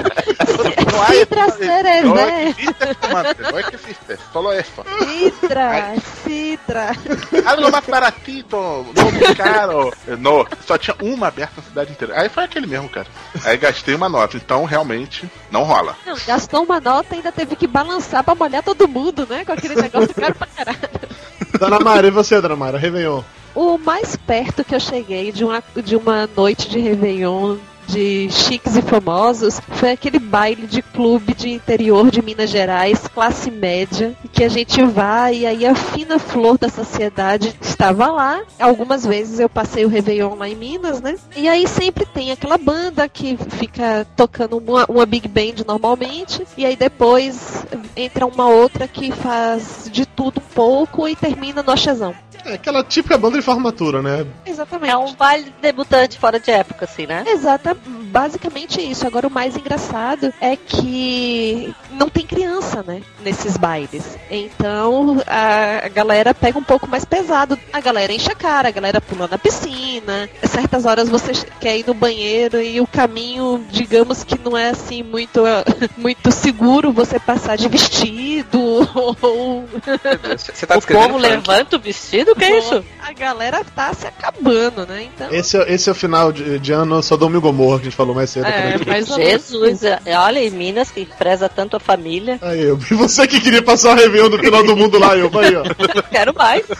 [0.93, 2.03] No hay Citra espumantes.
[2.03, 2.43] No Cerezé.
[2.49, 4.84] existe espumante, que existe, solo eso.
[4.99, 5.93] Citra,
[6.24, 6.91] citra.
[7.45, 8.58] Algo mais baratito,
[8.95, 9.93] não muito caro.
[10.20, 12.20] No, só tinha uma aberta na cidade inteira.
[12.20, 13.08] Aí foi aquele mesmo, cara.
[13.43, 15.95] Aí gastei uma nota, então realmente não rola.
[16.06, 18.94] Não, gastou uma nota e ainda teve que balançar pra molhar todo mundo,
[19.29, 19.45] né?
[19.45, 20.79] Com aquele negócio caro pra caralho.
[21.59, 22.77] Dona Mara, e você, Dona Mara?
[22.77, 23.21] Réveillon.
[23.53, 27.57] O mais perto que eu cheguei de uma, de uma noite de Réveillon
[27.88, 33.51] de chiques e famosos foi aquele baile de clube de interior de Minas Gerais, classe
[33.51, 38.41] média, que a gente vai e aí a fina flor da sociedade estava lá.
[38.59, 41.15] Algumas vezes eu passei o Réveillon lá em Minas, né?
[41.36, 46.65] E aí sempre tem aquela banda que fica tocando uma, uma big band normalmente, e
[46.65, 47.65] aí depois
[47.95, 52.15] entra uma outra que faz de tudo um pouco e termina no achazão.
[52.45, 54.25] É aquela típica banda de formatura, né?
[54.45, 54.91] Exatamente.
[54.91, 57.23] É um baile debutante fora de época, assim, né?
[57.27, 57.75] Exata,
[58.15, 59.07] basicamente isso.
[59.07, 64.17] Agora o mais engraçado é que não tem criança, né, nesses bailes.
[64.29, 67.57] Então a galera pega um pouco mais pesado.
[67.73, 70.29] A galera enche a cara, a galera pula na piscina.
[70.43, 75.01] Certas horas você quer ir no banheiro e o caminho, digamos que não é assim
[75.01, 75.41] muito
[75.97, 78.59] muito seguro você passar de vestido
[78.93, 79.65] ou
[80.37, 82.34] Você tá o descrevendo povo levanta o vestido?
[82.36, 82.83] O que é isso?
[83.01, 85.03] a galera tá se acabando, né?
[85.13, 87.86] Então Esse, é- esse é o final de, de ano Sodoma e Gomorra, que a
[87.86, 88.45] gente falou mais cedo.
[88.45, 89.07] É, mais.
[89.07, 92.38] Jesus, é- olha, em Minas, que preza tanto a família.
[92.41, 92.77] Aí, eu.
[92.91, 95.31] E você que queria passar o Réveillon do final do mundo lá, eu.
[95.39, 95.63] Aí, ó.
[96.11, 96.65] Quero mais.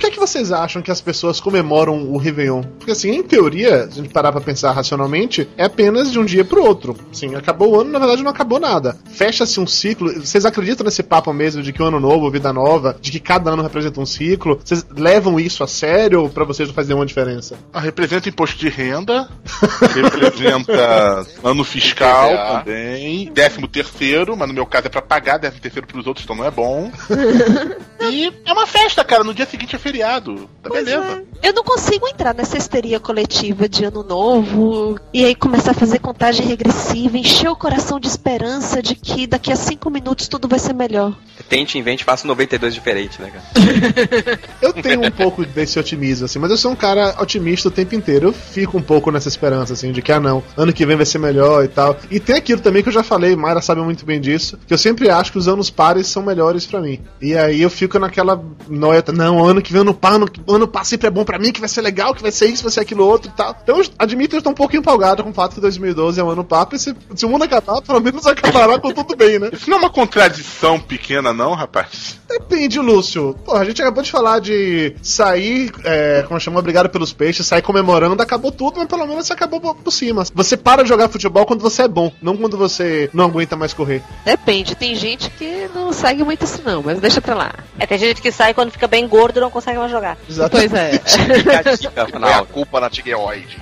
[0.00, 2.62] Por que, que vocês acham que as pessoas comemoram o Réveillon?
[2.62, 6.24] Porque, assim, em teoria, se a gente parar pra pensar racionalmente, é apenas de um
[6.24, 6.96] dia pro outro.
[7.12, 8.96] Sim, acabou o ano, na verdade não acabou nada.
[9.12, 10.10] Fecha-se um ciclo.
[10.14, 13.50] Vocês acreditam nesse papo mesmo de que o ano novo, vida nova, de que cada
[13.50, 14.58] ano representa um ciclo?
[14.64, 17.58] Vocês levam isso a sério ou pra vocês não faz nenhuma diferença?
[17.70, 19.28] Ah, representa imposto de renda,
[19.94, 22.30] representa ano fiscal
[22.64, 26.34] também, décimo terceiro, mas no meu caso é pra pagar décimo terceiro pros outros, então
[26.34, 26.90] não é bom.
[28.10, 30.48] e é uma festa, cara, no dia seguinte é feriado.
[30.62, 31.24] Tá Pois beleza.
[31.42, 31.48] é.
[31.48, 35.98] Eu não consigo entrar nessa histeria coletiva de ano novo e aí começar a fazer
[35.98, 40.58] contagem regressiva, encher o coração de esperança de que daqui a cinco minutos tudo vai
[40.58, 41.16] ser melhor.
[41.48, 43.44] Tente, invente, faça um 92 diferente, né, cara?
[44.60, 47.94] Eu tenho um pouco desse otimismo, assim, mas eu sou um cara otimista o tempo
[47.94, 48.28] inteiro.
[48.28, 51.06] Eu fico um pouco nessa esperança, assim, de que, ah, não, ano que vem vai
[51.06, 51.96] ser melhor e tal.
[52.10, 54.78] E tem aquilo também que eu já falei, Mayra sabe muito bem disso, que eu
[54.78, 57.00] sempre acho que os anos pares são melhores pra mim.
[57.20, 60.84] E aí eu fico naquela noia, não, ano que vem, ano par, ano, ano par
[60.84, 62.80] sempre é bom pra mim, que vai ser legal, que vai ser isso, vai ser
[62.80, 63.56] aquilo outro e tal.
[63.62, 66.24] Então eu admito que eu tô um pouco empolgado com o fato que 2012 é
[66.24, 69.38] um ano par, e se, se o mundo acabar, pelo menos acabará com tudo bem,
[69.38, 69.50] né?
[69.52, 72.18] Isso não é uma contradição pequena, não, rapaz?
[72.28, 73.34] Depende, Lúcio.
[73.44, 77.62] Pô, a gente acabou de falar de sair, é, como chama, obrigado pelos peixes, sair
[77.62, 80.24] comemorando, acabou tudo, mas pelo menos você acabou por- por cima.
[80.34, 83.72] Você para de jogar futebol quando você é bom, não quando você não aguenta mais
[83.72, 84.02] correr.
[84.24, 87.54] Depende, tem gente que não segue muito isso não, mas deixa pra lá.
[87.78, 90.16] É, tem gente que sai quando fica bem gordo e não consegue mais jogar.
[90.50, 90.90] Pois é.
[91.78, 93.58] Dica é a culpa na tireoide.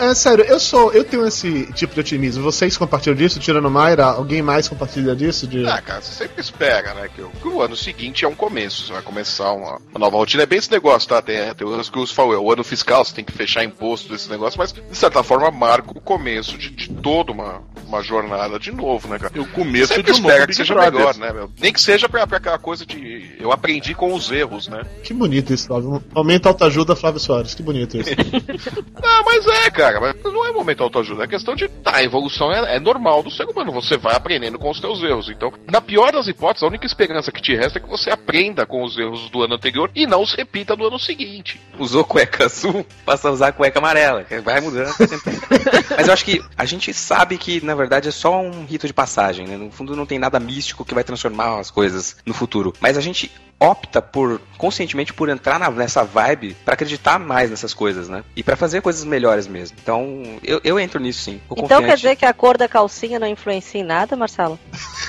[0.00, 0.10] É.
[0.10, 2.42] É sério, eu sou, eu tenho esse tipo de otimismo.
[2.42, 4.06] Vocês compartilham disso, tirando Mayra?
[4.06, 5.46] Alguém mais compartilha disso?
[5.46, 5.66] De...
[5.66, 7.08] Ah, cara, você sempre espera, né?
[7.14, 8.86] Que, o- que o ano seguinte é um começo.
[8.86, 10.42] Você vai começar uma, uma nova rotina.
[10.42, 11.20] É bem esse negócio, tá?
[11.22, 14.08] Tem, tem o lance que falou, é o ano fiscal, você tem que fechar imposto
[14.08, 18.58] desse negócio, mas de certa forma marca o começo de, de toda uma, uma jornada
[18.58, 19.32] de novo, né, cara?
[19.34, 21.50] E o começo sempre de um espera novo que seja melhor, né, meu?
[21.60, 23.36] Nem que seja pra, pra aquela coisa de.
[23.38, 24.82] Eu aprendi com os erros, né?
[25.02, 26.02] Que bonito isso, Flávio.
[26.14, 27.54] Momento autoajuda, Flávio Soares.
[27.54, 28.10] Que bonito isso.
[29.08, 31.68] Ah, mas é, cara, mas não é momento autoajuda, é questão de.
[31.68, 35.02] Tá, a evolução é, é normal do ser humano, você vai aprendendo com os teus
[35.02, 35.28] erros.
[35.28, 38.66] Então, na pior das hipóteses, a única esperança que te resta é que você aprenda
[38.66, 41.60] com os erros do ano anterior e não os repita no ano seguinte.
[41.78, 44.26] Usou cueca azul, passa a usar cueca amarela.
[44.42, 44.94] Vai mudando.
[45.96, 48.92] Mas eu acho que a gente sabe que, na verdade, é só um rito de
[48.92, 49.56] passagem, né?
[49.56, 52.72] No fundo, não tem nada místico que vai transformar as coisas no futuro.
[52.80, 57.72] Mas a gente opta por, conscientemente, por entrar na- nessa vibe pra acreditar mais nessas
[57.72, 58.22] coisas, né?
[58.34, 59.76] E pra fazer coisas melhores mesmo.
[59.82, 61.40] Então, eu, eu entro nisso sim.
[61.50, 61.96] Então quer confiante.
[61.96, 64.58] dizer que a cor da calcinha não influencia em nada, Marcelo?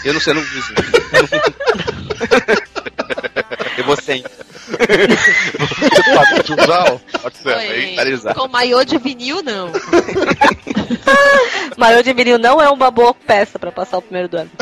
[0.05, 0.73] Eu não sei, eu não uso.
[3.77, 4.23] eu vou sem.
[6.13, 7.79] Pode usar, pode ser, Oi.
[7.81, 7.89] hein?
[7.91, 8.35] Finalizar.
[8.35, 9.71] Com maiô de vinil, não.
[11.77, 14.51] Maior de vinil não é uma boa peça pra passar o primeiro do ano.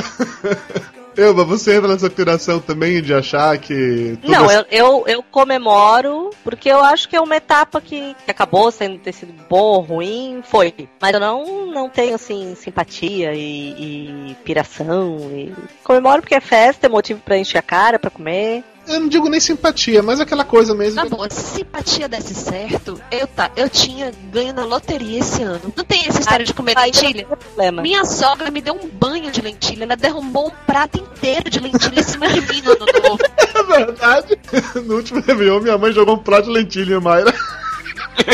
[1.18, 4.20] Elba, você entra nessa piração também de achar que.
[4.22, 8.30] Não, é- eu, eu, eu comemoro porque eu acho que é uma etapa que, que
[8.32, 10.74] acabou sendo ter sido bom ruim, foi.
[11.02, 15.18] Mas eu não, não tenho, assim, simpatia e, e piração.
[15.32, 15.54] E...
[15.86, 18.62] Comemoro porque é festa, é motivo pra encher a cara, pra comer.
[18.88, 20.96] Eu não digo nem simpatia, mas aquela coisa mesmo.
[20.96, 25.74] Na boa, se simpatia desse certo, eu, tá, eu tinha ganho na loteria esse ano.
[25.76, 27.26] Não tem essa história de comer lentilha?
[27.26, 27.82] problema.
[27.82, 29.84] Minha sogra me deu um banho de lentilha.
[29.84, 33.20] Ela derrubou um prato inteiro de lentilha em cima de mim no ano novo.
[33.56, 34.38] É verdade.
[34.84, 37.34] No último Réveillon, minha mãe jogou um prato de lentilha, Mayra.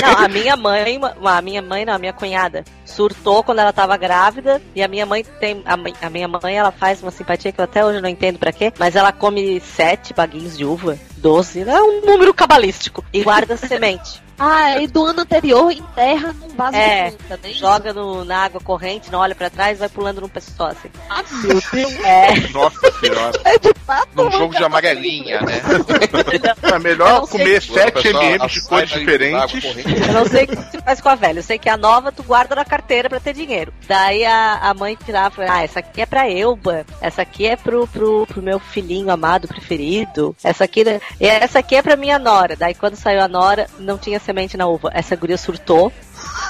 [0.01, 3.97] Não, a minha mãe, a minha mãe não, a minha cunhada, surtou quando ela tava
[3.97, 4.61] grávida.
[4.75, 5.63] E a minha mãe tem.
[5.65, 5.73] A,
[6.05, 8.71] a minha mãe, ela faz uma simpatia que eu até hoje não entendo pra quê.
[8.77, 13.03] Mas ela come sete baguinhos de uva, doze, é um número cabalístico.
[13.13, 14.21] E guarda semente.
[14.43, 17.53] Ah, e do ano anterior enterra num vaso É, de planta, né?
[17.53, 20.89] joga no, na água corrente, não olha pra trás, vai pulando num só, assim.
[21.09, 21.95] Ah, meu Deus.
[22.03, 22.33] É.
[22.51, 23.39] Nossa senhora.
[23.45, 24.09] É de fato.
[24.15, 25.61] Num jogo de amarelinha, né?
[26.73, 29.63] É melhor comer que- 7 Pessoal, ml a de cores diferentes.
[30.07, 31.39] Eu não sei o que você faz com a velha.
[31.39, 33.73] Eu sei que a nova tu guarda na carteira pra ter dinheiro.
[33.87, 36.85] Daí a, a mãe tirava e falava, ah, essa aqui é pra Elba.
[37.01, 40.35] Essa aqui é pro, pro, pro meu filhinho amado preferido.
[40.43, 40.99] Essa aqui, né?
[41.19, 42.55] e essa aqui é pra minha nora.
[42.55, 44.19] Daí quando saiu a nora, não tinha
[44.57, 44.89] na uva.
[44.93, 45.91] Essa guria surtou.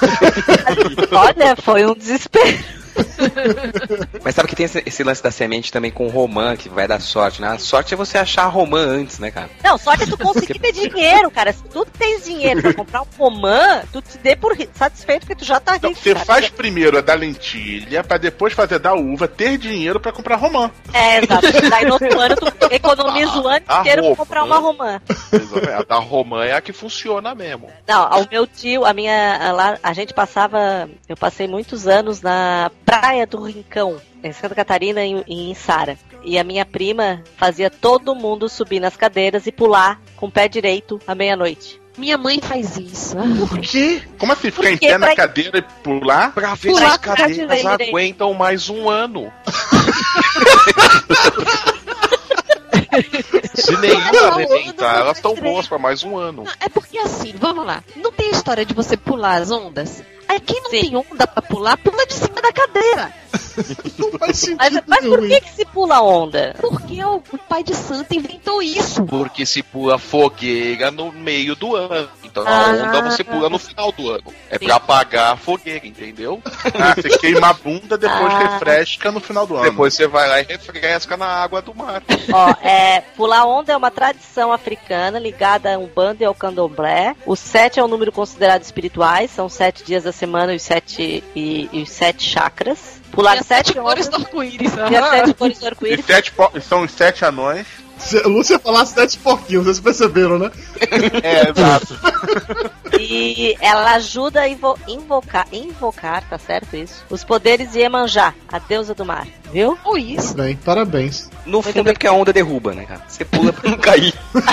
[1.12, 2.81] Olha, foi um desespero.
[4.24, 7.00] Mas sabe que tem esse, esse lance da semente também com romã, que vai dar
[7.00, 7.50] sorte, né?
[7.50, 9.50] A sorte é você achar a romã antes, né, cara?
[9.64, 11.54] Não, só que tu conseguir ter dinheiro, cara.
[11.54, 15.46] Se tu tens dinheiro pra comprar um romã, tu te dê por satisfeito porque tu
[15.46, 15.88] já tá rico.
[15.88, 16.26] Então, você cara.
[16.26, 20.36] faz primeiro a da lentilha, pra depois fazer a da uva, ter dinheiro pra comprar
[20.36, 20.72] romã.
[20.94, 21.70] É, exato.
[21.70, 24.48] Daí no outro ano tu economiza o ano inteiro pra comprar né?
[24.48, 25.02] uma romã.
[25.78, 27.70] A da romã é a que funciona mesmo.
[27.88, 29.38] Não, ao meu tio, a minha.
[29.38, 30.90] a Lá, a gente passava.
[31.08, 35.98] Eu passei muitos anos na praia do Rincão, em Santa Catarina e em Sara.
[36.26, 40.50] E a minha prima fazia todo mundo subir nas cadeiras e pular com o pé
[40.50, 41.80] direito à meia-noite.
[41.98, 43.16] Minha mãe faz isso.
[43.48, 44.02] Por quê?
[44.18, 44.52] Como assim?
[44.52, 46.34] Ficar em pé na cadeira e pular?
[46.34, 49.32] Pra ver se Pular as com a cadeiras aguentam mais um ano.
[53.54, 56.44] Se nenhuma Não, arrebentar, elas estão boas pra mais um ano.
[56.44, 57.82] Não, é porque assim, vamos lá.
[57.96, 60.04] Não tem a história de você pular as ondas?
[60.32, 60.82] Aí quem não Sim.
[60.82, 63.14] tem onda pra pular, pula de cima da cadeira.
[64.00, 66.56] Não faz sentido Mas, mas por que, que se pula onda?
[66.58, 69.04] Porque o, o pai de santo inventou isso.
[69.04, 72.08] Porque se pula fogueira no meio do ano.
[72.32, 72.70] Então a Ah.
[72.72, 74.24] onda você pula no final do ano.
[74.50, 76.42] É pra apagar a fogueira, entendeu?
[76.80, 78.54] Ah, você queima a bunda, depois Ah.
[78.54, 79.70] refresca no final do ano.
[79.70, 82.02] Depois você vai lá e refresca na água do mar.
[82.34, 87.16] Ó, é, pular onda é uma tradição africana ligada a um bando e ao candomblé.
[87.26, 91.24] O sete é um número considerado espirituais, são sete dias da semana e os sete,
[91.36, 93.02] e, e os sete chakras.
[93.12, 94.72] Pular E sete sete cores do arco-íris.
[94.90, 96.06] e as sete cores do arco-íris.
[96.64, 97.68] são os sete anões.
[98.04, 100.52] Se a Lúcia falasse sete porquinhos, vocês perceberam, né?
[101.24, 101.98] É, exato.
[103.00, 107.04] E ela ajuda a invo- invocar, invocar, tá certo isso?
[107.10, 109.78] Os poderes de Iemanjá, a deusa do mar, viu?
[109.84, 110.34] Ou isso.
[110.36, 111.30] Bem, parabéns.
[111.46, 113.02] No fundo é porque a onda derruba, né, cara?
[113.08, 114.14] Você pula pra não cair.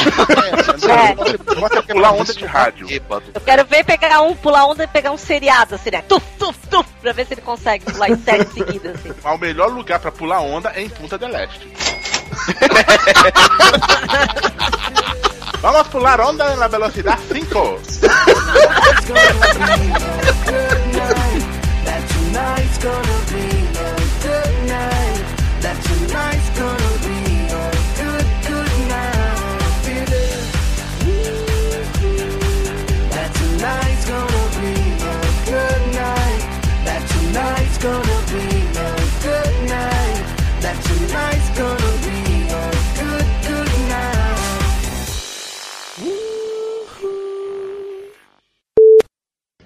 [0.89, 1.15] É.
[1.15, 2.87] Você pode pular onda de rádio.
[3.35, 6.03] Eu quero ver pegar um, pular onda e pegar um seriado, assim, né?
[6.03, 9.13] Tuf, tuf, tuf, pra ver se ele consegue pular em sete seguidas, assim.
[9.23, 11.69] Mas o melhor lugar pra pular onda é em Punta del Este.
[15.61, 17.81] Vamos pular onda na velocidade 5.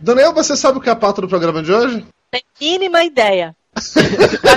[0.02, 2.04] Daniel, você sabe o que é a pauta do programa de hoje?
[2.30, 3.54] Tem mínima ideia.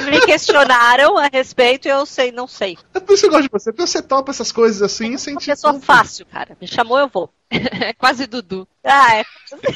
[0.09, 2.77] Me questionaram a respeito e eu sei, não sei.
[2.93, 5.33] É por isso que eu gosto de você, porque você topa essas coisas assim sem
[5.35, 5.45] Uma te.
[5.47, 6.57] pessoa fácil, cara.
[6.59, 7.29] Me chamou, eu vou.
[7.49, 8.67] É quase Dudu.
[8.83, 9.23] Ah, é.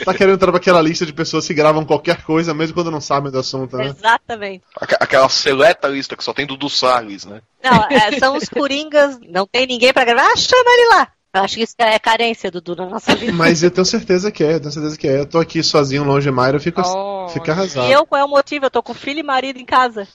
[0.03, 2.99] Tá querendo entrar pra aquela lista de pessoas que gravam qualquer coisa, mesmo quando não
[2.99, 3.87] sabem do assunto, né?
[3.87, 4.63] Exatamente.
[4.75, 7.41] Aque- Aquela seleta lista que só tem Dudu Salles, né?
[7.63, 10.29] Não, é, são os coringas, não tem ninguém pra gravar.
[10.31, 11.07] Ah, chama ele lá.
[11.33, 13.31] Eu acho que isso é carência, Dudu, na nossa vida.
[13.33, 15.19] Mas eu tenho certeza que é, eu tenho certeza que é.
[15.19, 17.27] Eu tô aqui sozinho, longe de Mayra, eu fico, Oh.
[17.29, 17.87] fico arrasado.
[17.87, 18.65] E eu, qual é o motivo?
[18.65, 20.07] Eu tô com filho e marido em casa.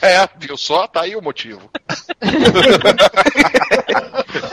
[0.00, 0.86] É, viu só?
[0.86, 1.70] Tá aí o motivo.
[2.22, 2.82] eu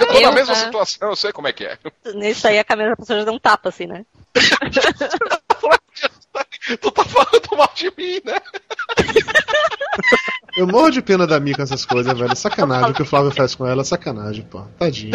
[0.07, 0.59] tô na Eu, mesma né?
[0.65, 1.77] situação, eu sei como é que é.
[2.13, 4.03] Nisso aí a câmera da pessoa já dá um tapa, assim, né?
[6.81, 8.37] tu tá falando mal de mim, né?
[10.57, 12.35] Eu morro de pena da Mi com essas coisas, velho.
[12.35, 14.61] Sacanagem o que o Flávio faz com ela, sacanagem, pô.
[14.77, 15.13] Tadinho.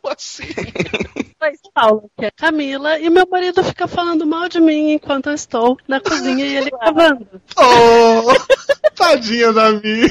[0.00, 0.44] Como assim?
[1.40, 5.34] Mas, Paula, que é Camila, e meu marido fica falando mal de mim enquanto eu
[5.34, 7.40] estou na cozinha e ele cavando.
[7.56, 8.32] Oh,
[8.96, 10.08] tadinha da Mi.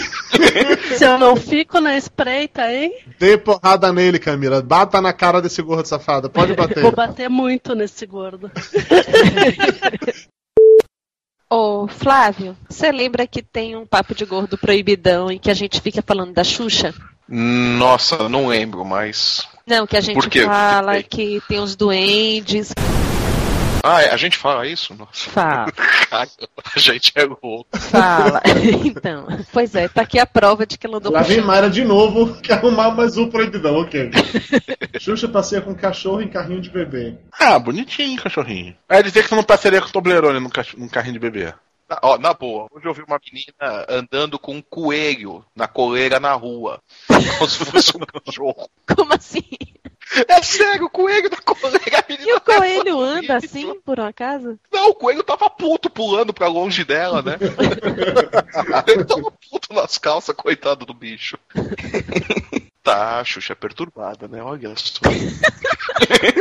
[0.98, 2.94] Se eu não fico na espreita, hein?
[3.20, 4.62] Dê porrada nele, Camila.
[4.62, 6.30] Bata na cara desse gordo safado.
[6.30, 6.84] Pode bater.
[6.84, 8.52] Vou bater muito nesse gordo.
[11.50, 15.82] Ô, Flávio, você lembra que tem um papo de gordo proibidão em que a gente
[15.82, 16.94] fica falando da Xuxa?
[17.28, 19.48] Nossa, não lembro, mas.
[19.66, 22.72] Não, que a gente fala que tem os duendes.
[23.88, 24.96] Ah, é, a gente fala isso?
[24.96, 25.30] Nossa.
[25.30, 25.72] Fala.
[26.10, 26.28] Cara,
[26.76, 27.68] a gente é louco.
[27.78, 28.42] Fala.
[28.84, 31.40] então, pois é, tá aqui a prova de que ela andou Lá vem.
[31.42, 34.10] Mayra de novo, que arrumar mais um proibidão, ok.
[35.00, 37.16] Xuxa passeia com cachorro em carrinho de bebê.
[37.40, 38.76] Ah, bonitinho, cachorrinho.
[38.90, 41.54] É dizer que você não passaria com Toblerone num, cach- num carrinho de bebê.
[41.88, 46.20] Na, ó, na boa, hoje eu vi uma menina andando com um coelho na coleira
[46.20, 46.82] na rua.
[47.38, 48.70] Como se fosse um cachorro.
[48.96, 49.44] Como assim?
[50.28, 52.00] É sério, o coelho na coleira.
[52.00, 54.60] A menina E o coelho anda assim, por um acaso?
[54.72, 57.38] Não, o coelho tava puto pulando pra longe dela, né?
[58.88, 61.38] Ele tava puto nas calças, coitado do bicho.
[62.86, 64.44] Tá, a Xuxa é perturbada, né?
[64.44, 65.00] Olha só.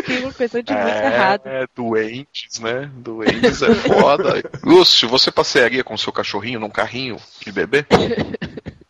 [0.06, 1.46] Tem uma coisa de muito errado.
[1.46, 2.90] É, doentes, né?
[2.96, 4.42] Doentes é foda.
[4.62, 7.86] Lúcio, você passearia com seu cachorrinho num carrinho de bebê?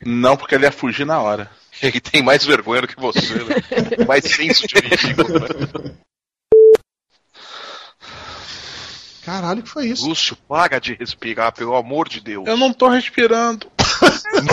[0.05, 1.49] Não, porque ele ia fugir na hora.
[1.81, 3.55] Ele tem mais vergonha do que você, né?
[4.05, 5.95] Mais senso de ridículo, né?
[9.25, 10.07] Caralho, que foi isso?
[10.07, 12.47] Lúcio, para de respirar, pelo amor de Deus.
[12.47, 13.71] Eu não tô respirando.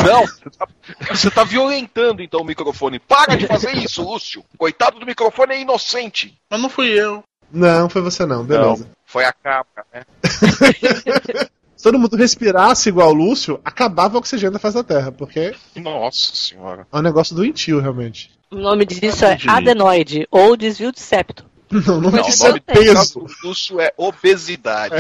[0.06, 0.68] Não, você tá,
[1.10, 3.00] você tá violentando então o microfone.
[3.00, 4.44] Para de fazer isso, Lúcio.
[4.58, 6.38] Coitado do microfone é inocente.
[6.50, 7.24] Mas não fui eu.
[7.52, 8.90] Não, foi você não, beleza.
[9.06, 10.04] Foi a cabra, né?
[11.76, 15.56] Se todo mundo respirasse igual o Lúcio, acabava o oxigênio da face da Terra, porque
[15.76, 16.86] Nossa senhora.
[16.92, 18.30] é um negócio doentio, realmente.
[18.52, 21.44] O nome disso é adenoide ou desvio de septo.
[21.72, 23.20] Não, não Não, é o isso é nome peso.
[23.20, 24.96] do Lúcio é obesidade.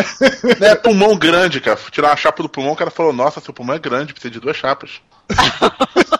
[0.61, 1.79] É pulmão grande, cara.
[1.91, 4.39] Tirar uma chapa do pulmão, o cara falou, nossa, seu pulmão é grande, precisa de
[4.39, 5.01] duas chapas.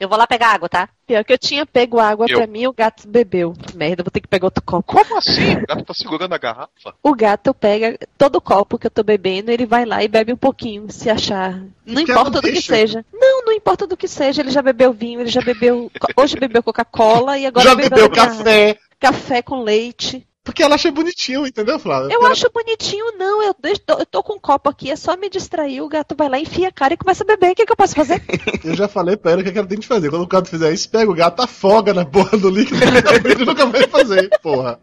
[0.00, 0.88] Eu vou lá pegar água, tá?
[1.06, 2.38] Pior que eu tinha pego água Eu.
[2.38, 3.52] pra mim o gato bebeu.
[3.74, 4.94] Merda, vou ter que pegar outro copo.
[4.94, 5.56] Como assim?
[5.56, 6.94] O gato tá segurando a garrafa?
[7.02, 10.32] O gato pega todo o copo que eu tô bebendo, ele vai lá e bebe
[10.32, 11.62] um pouquinho, se achar.
[11.84, 12.74] Não importa do que deixa.
[12.74, 13.04] seja.
[13.12, 14.40] Não, não importa do que seja.
[14.40, 15.90] Ele já bebeu vinho, ele já bebeu.
[16.16, 18.78] Hoje bebeu Coca-Cola e agora Já bebeu bebeu café.
[18.98, 20.26] café com leite.
[20.50, 22.12] Porque ela acha bonitinho, entendeu, Flávia?
[22.12, 23.42] Eu Porque acho bonitinho, não.
[23.42, 25.80] Eu, deixo- eu tô com um copo aqui, é só me distrair.
[25.80, 27.52] O gato vai lá, enfia a cara e começa a beber.
[27.52, 28.20] O que, que eu posso fazer?
[28.64, 30.10] Eu já falei pra ela o que que ela tem que fazer.
[30.10, 32.86] Quando o gato fizer isso, pega o gato, afoga na porra do líquido e
[33.32, 34.78] ele nunca vai fazer, porra.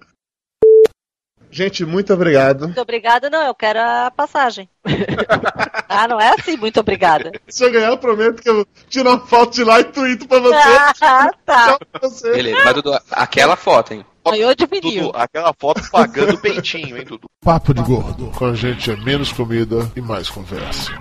[1.58, 2.66] Gente, muito obrigado.
[2.66, 4.70] Muito obrigada, não, eu quero a passagem.
[5.90, 7.32] ah, não é assim, muito obrigada.
[7.48, 10.38] Se eu ganhar, eu prometo que eu tiro uma foto de lá e tweeto pra
[10.38, 10.56] você.
[11.02, 11.66] Ah, tá.
[11.66, 12.32] Tchau pra você.
[12.32, 14.06] Beleza, mas Dudu, aquela foto, hein?
[14.24, 15.06] Maior de vinil.
[15.06, 17.28] Dudu, aquela foto pagando o peitinho, hein, Dudu?
[17.42, 18.32] Papo de gordo.
[18.36, 20.92] Com a gente é menos comida e mais conversa.